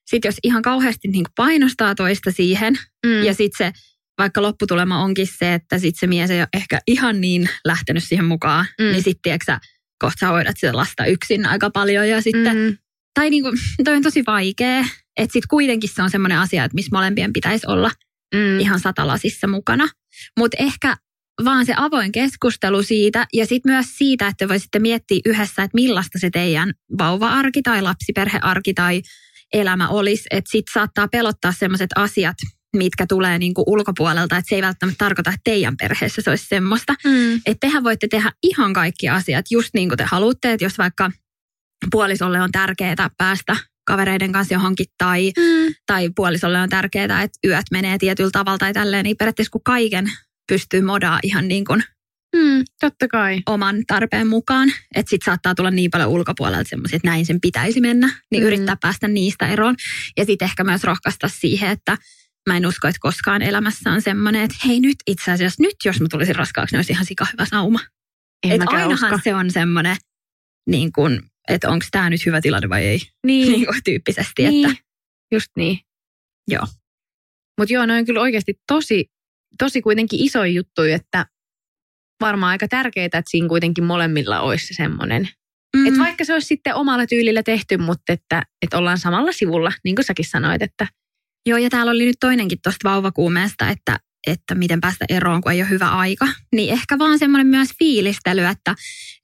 [0.07, 3.23] sit jos ihan kauheasti niin painostaa toista siihen Mm.
[3.23, 3.79] ja sitten se
[4.19, 8.25] vaikka lopputulema onkin se, että sitten se mies ei ole ehkä ihan niin lähtenyt siihen
[8.25, 8.85] mukaan, mm.
[8.85, 9.59] niin sitten tiedätkö
[9.99, 12.77] kohta sä hoidat sitä lasta yksin aika paljon ja sitten, mm.
[13.15, 13.51] tai niinku,
[13.85, 14.79] toi on tosi vaikea,
[15.17, 17.91] että sitten kuitenkin se on semmoinen asia, että missä molempien pitäisi olla
[18.35, 18.61] Mm.
[18.61, 19.89] ihan satalasissa mukana.
[20.39, 20.97] Mutta ehkä
[21.45, 26.19] vaan se avoin keskustelu siitä ja sitten myös siitä, että voisitte miettiä yhdessä, että millaista
[26.19, 29.03] se teidän vauva-arki tai lapsiperhearki tai
[29.53, 30.25] elämä olisi.
[30.31, 32.37] Että sitten saattaa pelottaa sellaiset asiat,
[32.79, 36.95] mitkä tulee niinku ulkopuolelta, että se ei välttämättä tarkoita, että teidän perheessä se olisi semmoista.
[37.05, 37.35] Mm.
[37.35, 41.11] Että tehän voitte tehdä ihan kaikki asiat just niin kuin te haluatte, että jos vaikka
[41.91, 45.75] puolisolle on tärkeää päästä kavereiden kanssa johonkin tai, Mm.
[45.87, 50.07] tai puolisolle on tärkeää, että yöt menee tietyllä tavalla tai tälleen, niin periaatteessa kun kaiken
[50.49, 51.83] pystyy modaa ihan niin kuin
[52.37, 52.65] Mm.
[52.81, 53.41] Totta kai.
[53.47, 57.81] oman tarpeen mukaan, että sit saattaa tulla niin paljon ulkopuolelta semmoisia, että näin sen pitäisi
[57.81, 58.47] mennä, niin Mm.
[58.47, 59.75] yrittää päästä niistä eroon.
[60.17, 61.99] Ja sitten ehkä myös rohkaista siihen, että
[62.49, 66.01] mä en usko, että koskaan elämässä on semmoinen, että hei nyt itse asiassa, nyt jos
[66.01, 67.81] mä tulisin raskaaksi, niin olisi ihan sika hyvä sauma.
[68.47, 69.21] En Et ainahan usko.
[69.25, 69.97] se on semmoinen,
[70.71, 73.49] niin kuin, että onko tämä nyt hyvä tilanne vai ei, Niin.
[73.53, 74.49] niin kuin tyyppisesti.
[74.49, 74.71] niin.
[74.71, 74.83] Että,
[75.33, 75.79] Just niin.
[76.51, 76.67] Joo.
[77.61, 79.07] Mutta joo, ne on kyllä oikeasti tosi,
[79.59, 81.27] tosi kuitenkin iso juttu, että
[82.21, 85.29] varmaan aika tärkeää, että siinä kuitenkin molemmilla olisi se semmoinen.
[85.77, 89.73] mm, Että vaikka se olisi sitten omalla tyylillä tehty, mutta että, että ollaan samalla sivulla,
[89.85, 90.87] niin kuin säkin sanoit, että
[91.47, 95.63] Joo, ja täällä oli nyt toinenkin tuosta vauvakuumeesta, että, että miten päästä eroon, kun ei
[95.63, 96.29] ole hyvä aika.
[96.53, 98.75] Niin ehkä vaan semmoinen myös fiilistely, että,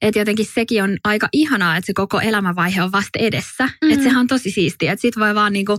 [0.01, 3.65] että jotenkin sekin on aika ihanaa, että se koko elämänvaihe on vasta edessä.
[3.65, 3.87] Mm.
[3.87, 3.91] Mm.
[3.91, 5.77] Että sehän on tosi siistiä, että sit voi vaan niinku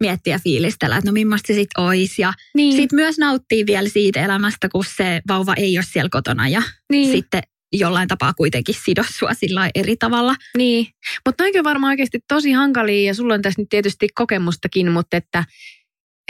[0.00, 2.22] miettiä fiilistellä, että no millaista se sitten olisi.
[2.22, 6.48] Ja niin, sitten myös nauttii vielä siitä elämästä, kun se vauva ei ole siellä kotona
[6.48, 7.42] ja niin, sitten
[7.78, 10.34] jollain tapaa kuitenkin sido sua sillä eri tavalla.
[10.56, 10.86] niin.
[11.26, 15.16] Mutta noinkin on varmaan oikeasti tosi hankalia ja sulla on tässä nyt tietysti kokemustakin, mutta
[15.16, 15.44] että,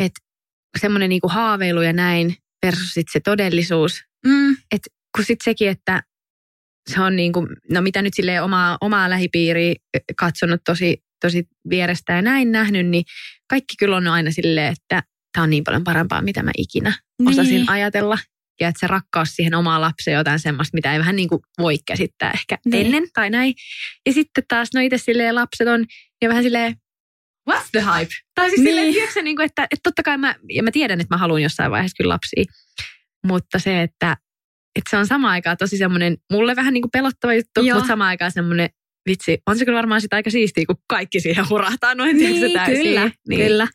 [0.02, 0.20] että
[0.80, 4.57] semmoinen niinku haaveilu ja näin versus sit se todellisuus, Mm,
[5.16, 6.02] kun sitten sekin, että
[6.90, 9.74] se on niin kuin, no mitä nyt silleen omaa, omaa lähipiiriä
[10.18, 13.04] katsonut tosi, tosi vierestä ja näin nähnyt, niin
[13.50, 15.02] kaikki kyllä on aina silleen, että
[15.33, 16.92] tämä on niin paljon parempaa, mitä mä ikinä
[17.26, 17.70] osasin Niin.
[17.70, 18.18] ajatella.
[18.60, 21.76] Ja että se rakkaus siihen omaan lapseen jotain semmoista, mitä ei vähän niin kuin voi
[21.86, 22.86] käsittää ehkä Niin.
[22.86, 23.54] ennen tai näin.
[24.06, 25.84] Ja sitten taas, no itse silleen lapset on
[26.22, 26.74] ja vähän silleen,
[27.50, 28.12] what's the hype?
[28.34, 28.68] Tai siis Niin.
[28.68, 31.18] silleen, tiedätkö, sä, niin kuin, että, että totta kai mä, ja mä tiedän, että mä
[31.18, 32.44] haluan jossain vaiheessa kyllä lapsia,
[33.26, 34.16] mutta se, että,
[34.78, 37.74] että se on sama aikaan tosi semmoinen, mulle vähän niin kuin pelottava juttu, Joo.
[37.76, 38.70] mutta sama aikaan semmoinen,
[39.08, 42.58] vitsi, on se kyllä varmaan sitä aika siistiä, kun kaikki siihen hurahtaa noin niin, tiedätkö,
[42.58, 42.82] täysin.
[42.84, 43.40] kyllä, niin.
[43.48, 43.68] kyllä.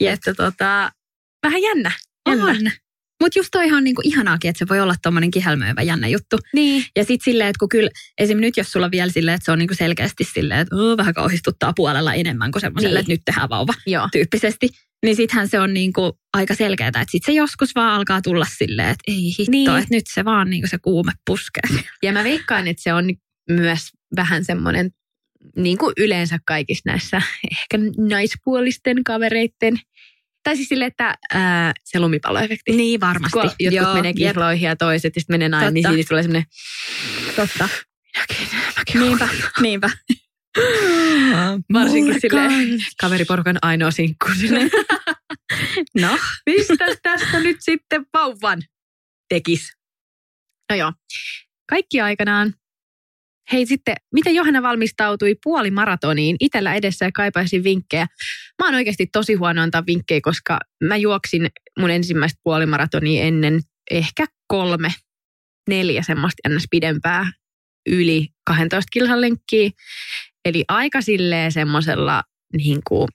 [0.00, 0.92] Että tota,
[1.46, 1.92] vähän jännä.
[2.28, 2.44] jännä.
[2.50, 2.56] On.
[3.20, 6.36] Mutta just toihan on niinku ihanaakin, että se voi olla tommonen kihelmöivä jännä juttu.
[6.54, 6.84] Niin.
[6.96, 8.38] Ja sitten silleen, että kun kyllä, esim.
[8.38, 11.14] nyt jos sulla on vielä silleen, että se on niinku selkeästi silleen, että "Oo, vähän
[11.14, 13.00] kauhistuttaa puolella enemmän kuin semmoiselle, Niin.
[13.00, 14.08] että nyt tehdään vauva Joo.
[14.12, 14.68] tyyppisesti,
[15.04, 18.88] niin sittenhän se on niinku aika selkeää, että sitten se joskus vaan alkaa tulla silleen,
[18.88, 19.70] että ei hitto, Niin.
[19.70, 21.62] että nyt se vaan niinku se kuume puskee.
[22.02, 23.04] Ja mä veikkaan, että se on
[23.50, 24.90] myös vähän semmoinen,
[25.56, 29.76] niin kuin yleensä kaikissa näissä ehkä naispuolisten kavereitten,
[30.42, 32.72] tai siis sille, että ää, se lumipalloefekti.
[32.72, 33.32] Niin varmasti.
[33.32, 34.16] Kun jotkut Joo, menee jep.
[34.16, 36.44] kihloihin ja toiset, ja sitten menee nain, niin siitä tulee semmoinen,
[37.36, 37.68] Totta.
[38.14, 38.48] minäkin,
[38.78, 39.28] mäkin Niinpä,
[39.60, 39.90] niinpä.
[41.72, 42.82] Varsinkin silleen, kans.
[43.00, 44.28] kaveriporukan ainoa sinkku.
[44.40, 44.70] Silleen,
[46.00, 48.62] No, mistä tästä nyt sitten vauvan
[49.28, 49.72] tekis?
[50.70, 50.92] No joo,
[51.68, 52.54] kaikki aikanaan.
[53.52, 56.36] Hei sitten, miten Johanna valmistautui puolimaratoniin?
[56.40, 58.06] Itellä edessä ja kaipaisin vinkkejä.
[58.62, 63.60] Mä oon oikeasti tosi huono antaa vinkkejä, koska mä juoksin mun ensimmäistä puolimaratonia ennen
[63.90, 64.94] ehkä kolme,
[65.68, 67.32] neljä semmoista ennäs pidempää
[67.88, 69.70] yli 12 kilsan lenkkiä.
[70.44, 72.22] Eli aika silleen semmoisella,
[72.56, 73.08] niin kuin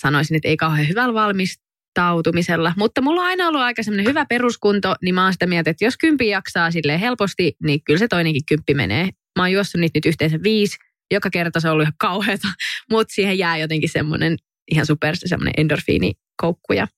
[0.00, 2.74] sanoisin, että ei kauhean hyvällä valmistautumisella.
[2.76, 5.84] Mutta mulla on aina ollut aika semmoinen hyvä peruskunto, niin mä oon sitä mieltä, että
[5.84, 9.08] jos kympi jaksaa silleen helposti, niin kyllä se toinenkin kymppi menee.
[9.38, 10.76] Mä oon juossut niitä nyt yhteensä viisi.
[11.12, 12.48] Joka kerta se on ollut ihan kauheata,
[12.90, 14.36] mutta siihen jää jotenkin semmoinen
[14.70, 16.72] ihan super semmoinen endorfiinikoukku.
[16.72, 16.88] Ja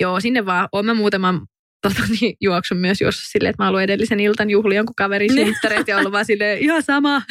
[0.00, 1.46] joo, sinne vaan, oon mä muutaman
[1.88, 5.88] tota, niin, juoksun myös juossa silleen, että mä ollut edellisen iltan juhli jonkun kaverin synttäreet
[5.88, 7.22] ja ollut vaan silleen, ihan sama.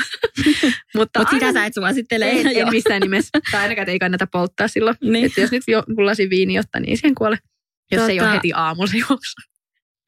[0.98, 2.32] Mutta Mut sitä sä et suosittele.
[2.32, 3.40] En, en missään nimessä.
[3.52, 4.96] Tai ainakaan ei kannata polttaa silloin.
[5.02, 5.26] Niin.
[5.26, 7.38] Että jos nyt jonkun lasin viini ottaa, niin siihen kuole.
[7.92, 9.53] Jos tota, ei ole heti aamulla se juoksu.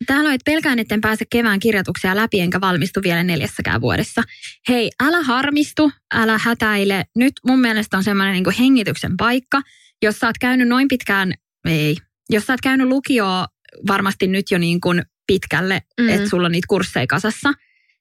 [0.08, 4.22] Täällä että pelkään, etten pääse kevään kirjoituksia läpi enkä valmistu vielä neljässäkään vuodessa.
[4.70, 7.06] Hei, älä harmistu, älä hätäile.
[7.16, 9.62] Nyt mun mielestä on semmoinen niin hengityksen paikka.
[10.02, 11.34] Jos sä oot käynyt noin pitkään,
[11.66, 11.98] ei,
[12.30, 13.48] jos sä oot käynyt lukioa
[13.88, 16.10] varmasti nyt jo niin kuin pitkälle, mm.
[16.10, 17.54] että sulla on niitä kursseja kasassa,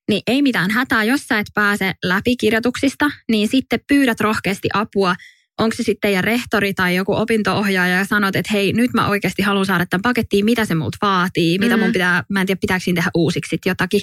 [0.09, 1.04] niin ei mitään hätää.
[1.04, 5.14] Jos sä et pääse läpi kirjoituksista, niin sitten pyydät rohkeasti apua
[5.59, 9.43] onko se sitten teidän rehtori tai joku opintoohjaaja ja sanot, että hei, nyt mä oikeasti
[9.43, 11.93] haluan saada tämän pakettiin, mitä se multa vaatii, mitä mun mm.
[11.93, 14.01] pitää, mä en tiedä, pitääkö tehdä uusiksi jotakin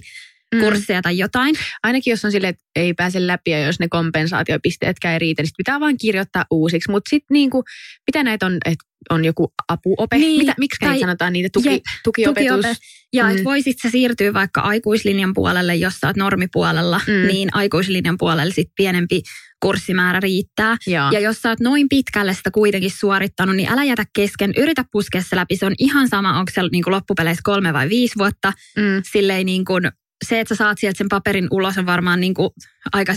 [0.56, 0.60] mm.
[0.60, 1.56] kursseja tai jotain.
[1.84, 5.52] Ainakin jos on silleen, että ei pääse läpi ja jos ne kompensaatiopisteetkään ei riitä, niin
[5.58, 6.92] pitää vaan kirjoittaa uusiksi.
[6.92, 7.64] Mutta sitten niinku,
[8.08, 10.18] mitä näitä on, että on joku apuope?
[10.18, 12.50] Niin, mitä, miksi tai, sanotaan niitä tuki, jep, tukiopetus?
[12.50, 12.76] Tukiope.
[13.14, 13.44] Ja mm.
[13.44, 17.28] voisit sä siirtyä vaikka aikuislinjan puolelle, jos sä oot normipuolella, mm.
[17.28, 19.22] niin aikuislinjan puolelle sitten pienempi
[19.62, 20.78] kurssimäärä riittää.
[20.88, 21.10] Ja.
[21.13, 25.21] ja jos sä oot noin pitkälle sitä kuitenkin suorittanut, niin älä jätä kesken, yritä puskea
[25.21, 25.56] se läpi.
[25.58, 28.54] Se on ihan sama, onko se niin kuin loppupeleissä kolme vai viisi vuotta.
[28.78, 29.02] Mm.
[29.12, 29.91] Silleen niin kuin,
[30.28, 32.50] se, että sä saat sieltä sen paperin ulos on varmaan niin kuin
[32.93, 33.13] aika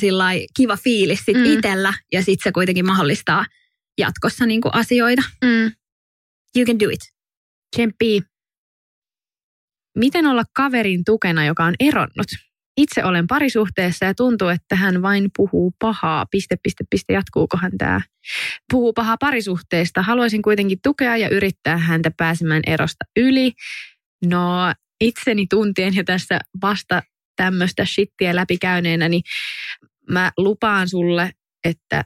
[0.57, 1.44] kiva fiilis sit mm.
[1.44, 1.94] itsellä.
[2.12, 3.44] Ja sitten se kuitenkin mahdollistaa
[3.98, 5.22] jatkossa niin kuin asioita.
[5.44, 5.72] Mm.
[6.57, 7.00] You can do it.
[7.76, 8.22] Tsemppi.
[9.98, 12.26] Miten olla kaverin tukena, joka on eronnut?
[12.76, 16.26] Itse olen parisuhteessa ja tuntuu, että hän vain puhuu pahaa.
[16.30, 18.00] Piste, piste, piste, jatkuukohan tämä?
[18.72, 20.02] Puhuu pahaa parisuhteesta.
[20.02, 23.52] Haluaisin kuitenkin tukea ja yrittää häntä pääsemään erosta yli.
[24.24, 27.02] No, itseni tuntien ja tässä vasta
[27.37, 29.22] tämmöistä shittiä läpikäyneenä, niin
[30.10, 31.32] mä lupaan sulle,
[31.64, 32.04] että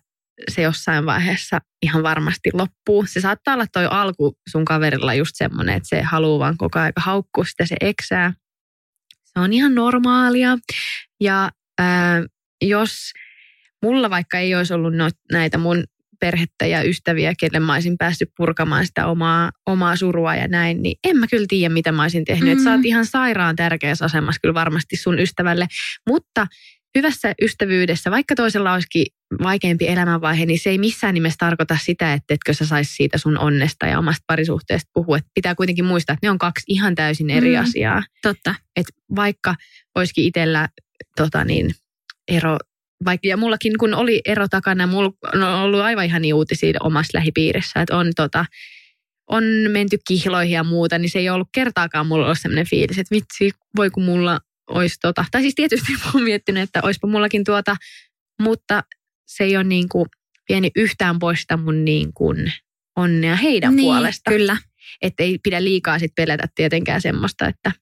[0.51, 3.07] se jossain vaiheessa ihan varmasti loppuu.
[3.07, 7.01] Se saattaa olla toi alku sun kaverilla just semmoinen, että se haluaa vaan koko aika
[7.01, 8.33] haukkua sitä, se eksää.
[9.39, 10.59] Se on ihan normaalia.
[11.21, 12.23] Ja ää,
[12.63, 13.13] jos
[13.83, 15.85] mulla vaikka ei olisi ollut no, näitä mun
[16.21, 20.99] perhettä ja ystäviä, kelle mä olisin päässyt purkamaan sitä omaa, omaa surua ja näin, niin
[21.05, 22.49] en mä kyllä tiedä, mitä mä olisin tehnyt.
[22.49, 22.59] Mm.
[22.59, 25.67] Et sä oot ihan sairaan tärkeässä asemassa kyllä varmasti sun ystävälle.
[26.09, 26.47] Mutta
[26.97, 29.07] hyvässä ystävyydessä, vaikka toisella olisikin
[29.43, 33.39] vaikeampi elämänvaihe, niin se ei missään nimessä tarkoita sitä, että etkö sä saisi siitä sun
[33.39, 35.19] onnesta ja omasta parisuhteesta puhua.
[35.19, 38.03] Et pitää kuitenkin muistaa, että ne on kaksi ihan täysin eri mm, asiaa.
[38.23, 38.55] Totta.
[38.77, 39.55] Et vaikka
[39.95, 40.69] olisikin itsellä
[41.17, 41.71] tota niin,
[42.29, 42.57] ero,
[43.05, 47.19] vaikka, ja mullakin kun oli ero takana, mulla on ollut aivan ihan niin uutisia omassa
[47.19, 48.45] lähipiirissä, että on tota,
[49.31, 53.15] on menty kihloihin ja muuta, niin se ei ollut kertaakaan mulla ollut sellainen fiilis, että
[53.15, 57.45] vitsi, voi kun mulla olisi tota, tai siis tietysti mä oon miettinyt, että olisipa mullakin
[57.45, 57.77] tuota,
[58.43, 58.83] mutta
[59.27, 60.07] se ei ole niin kuin
[60.47, 62.53] pieni yhtään poista mun niin kuin
[62.97, 64.31] onnea heidän niin, puolesta.
[64.31, 64.57] kyllä.
[65.03, 67.73] Että ei pidä liikaa sit pelätä tietenkään semmoista, että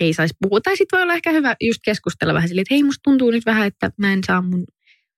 [0.00, 0.60] ei saisi puhua.
[0.60, 3.46] Tai sitten voi olla ehkä hyvä just keskustella vähän sille, että hei musta tuntuu nyt
[3.46, 4.64] vähän, että mä en saa mun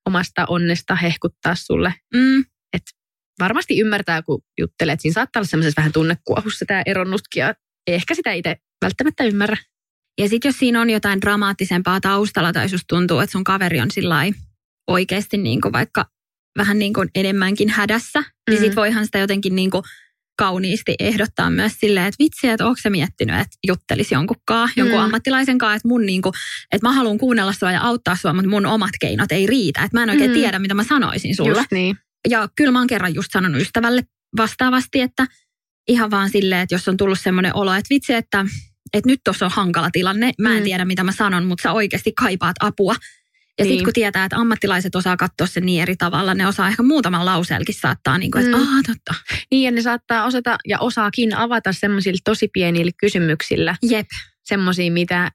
[0.06, 1.94] omasta onnesta hehkuttaa sulle.
[2.14, 2.44] Mm.
[2.72, 2.82] Et
[3.40, 7.54] varmasti ymmärtää, kun juttelee, että siinä saattaa olla semmoisessa vähän tunnekuohussa tämä eronnutkin ja
[7.86, 9.56] ehkä sitä itse välttämättä ymmärrä.
[10.18, 13.90] Ja sitten jos siinä on jotain dramaattisempaa taustalla tai jos tuntuu, että sun kaveri on
[13.90, 14.32] sillä
[14.86, 16.06] oikeasti niin kuin vaikka
[16.58, 18.50] vähän niin kuin enemmänkin hädässä, mm-hmm.
[18.50, 18.76] niin sit mm.
[18.76, 19.82] voihan sitä jotenkin niin kuin
[20.38, 25.04] kauniisti ehdottaa myös silleen, että vitsi, että onko se miettinyt, että juttelisi jonkunkaan, jonkun mm.
[25.04, 26.32] ammattilaisen kanssa, että mun niin kuin,
[26.72, 29.96] että mä haluan kuunnella sua ja auttaa sua, mutta mun omat keinot ei riitä, että
[29.96, 30.34] mä en oikein mm.
[30.34, 31.58] tiedä, mitä mä sanoisin sulle.
[31.58, 31.98] Just niin.
[32.28, 34.02] Ja kyllä mä oon kerran just sanonut ystävälle
[34.36, 35.26] vastaavasti, että
[35.88, 38.46] ihan vaan silleen, että jos on tullut semmoinen olo, että vitsi, että
[38.92, 40.64] että nyt tuossa on hankala tilanne, mä en mm.
[40.64, 42.94] tiedä mitä mä sanon, mutta sä oikeasti kaipaat apua.
[43.58, 43.72] Ja niin.
[43.72, 47.26] sitten kun tietää, että ammattilaiset osaa katsoa sen niin eri tavalla, ne osaa ehkä muutaman
[47.26, 48.62] lauseelkin saattaa, niin kuin, että mm.
[48.62, 49.14] aah, totta.
[49.50, 53.76] Niin, ja ne saattaa osata ja osaakin avata semmoisilla tosi pienillä kysymyksillä.
[53.82, 54.06] Jep.
[54.44, 55.30] Semmoisia, mitä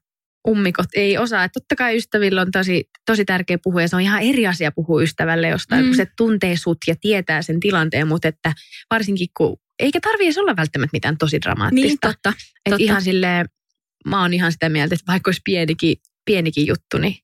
[0.48, 1.44] ummikot ei osaa.
[1.44, 4.72] Että totta kai ystävillä on tosi, tosi tärkeä puhua ja se on ihan eri asia
[4.72, 5.88] puhua ystävälle jostain, mm.
[5.88, 8.52] kun se tuntee sut ja tietää sen tilanteen, mutta että
[8.90, 11.86] varsinkin kun eikä tarvitse olla välttämättä mitään tosi dramaattista.
[11.86, 12.32] Niin, totta.
[12.66, 13.46] Että ihan silleen,
[14.06, 17.16] mä oon ihan sitä mieltä, että vaikka olisi pienikin, pienikin juttu, niin,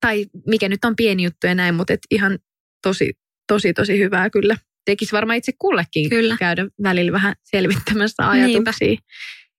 [0.00, 2.38] tai mikä nyt on pieni juttu ja näin, mutta et ihan
[2.82, 3.12] tosi,
[3.48, 4.56] tosi, tosi hyvää kyllä.
[4.84, 6.36] Tekisi varmaan itse kullekin kyllä.
[6.38, 8.96] käydä välillä vähän selvittämässä ajatuksia.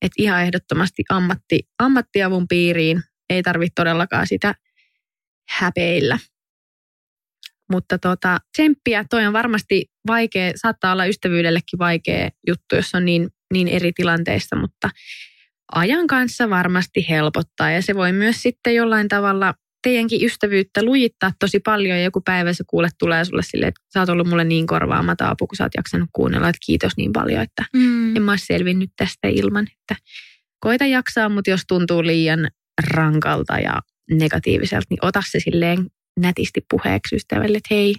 [0.01, 4.55] Että ihan ehdottomasti ammatti, ammattiavun piiriin ei tarvitse todellakaan sitä
[5.49, 6.19] häpeillä.
[7.71, 13.29] Mutta tota, tsemppiä, toi on varmasti vaikea, saattaa olla ystävyydellekin vaikea juttu, jos on niin,
[13.53, 14.89] niin eri tilanteissa, mutta
[15.75, 17.71] ajan kanssa varmasti helpottaa.
[17.71, 19.53] Ja se voi myös sitten jollain tavalla
[19.83, 23.99] teidänkin ystävyyttä lujittaa tosi paljon ja joku päivä se kuulet tulee sulle silleen, että sä
[23.99, 27.41] oot ollut mulle niin korvaamata apu, kun sä oot jaksanut kuunnella, että kiitos niin paljon,
[27.41, 28.15] että mm.
[28.15, 30.03] en mä olisi selvinnyt tästä ilman, että
[30.59, 32.47] koita jaksaa, mutta jos tuntuu liian
[32.91, 35.87] rankalta ja negatiiviselta, niin ota se silleen
[36.21, 37.95] nätisti puheeksi ystävälle, että hei,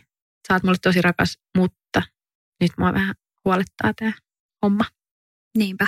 [0.48, 2.02] sä oot mulle tosi rakas, mutta
[2.60, 3.14] nyt mua vähän
[3.44, 4.12] huolettaa tämä
[4.62, 4.84] homma.
[5.58, 5.86] Niinpä.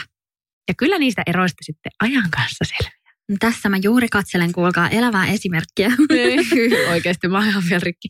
[0.68, 3.02] Ja kyllä niistä eroista sitten ajan kanssa selviää.
[3.40, 5.92] Tässä mä juuri katselen, kuulkaa, elävää esimerkkiä.
[6.92, 8.08] Oikeasti mä oon vielä rikki.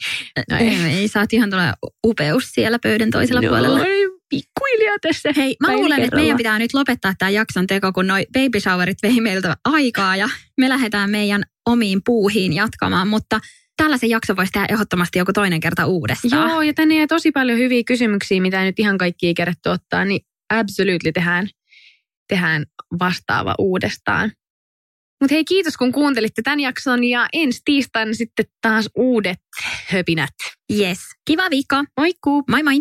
[0.51, 1.73] No ei, ei, sä oot ihan tulee
[2.07, 3.79] upeus siellä pöydän toisella no, puolella.
[4.29, 5.29] pikkuhiljaa tässä.
[5.37, 8.99] Hei, mä luulen, että meidän pitää nyt lopettaa tämä jakson teko, kun noi baby showerit
[9.03, 10.29] vei meiltä aikaa ja
[10.61, 13.41] me lähdetään meidän omiin puuhiin jatkamaan, mutta
[13.83, 16.51] tällaisen jakson voisi tehdä ehdottomasti joku toinen kerta uudestaan.
[16.51, 20.05] Joo, ja tänne jäi tosi paljon hyviä kysymyksiä, mitä ei nyt ihan kaikki kerätty ottaa,
[20.05, 20.21] niin
[20.51, 21.49] absolutely tehdään,
[22.29, 22.67] tehdään
[22.99, 24.33] vastaava uudestaan.
[25.21, 29.41] Mutta hei, kiitos kun kuuntelitte tämän jakson ja ensi tiistaina sitten taas uudet
[29.89, 30.35] höpinät.
[30.79, 30.99] Yes.
[31.25, 31.77] Kiva viikko.
[31.97, 32.45] Moikku.
[32.51, 32.81] Moi moi.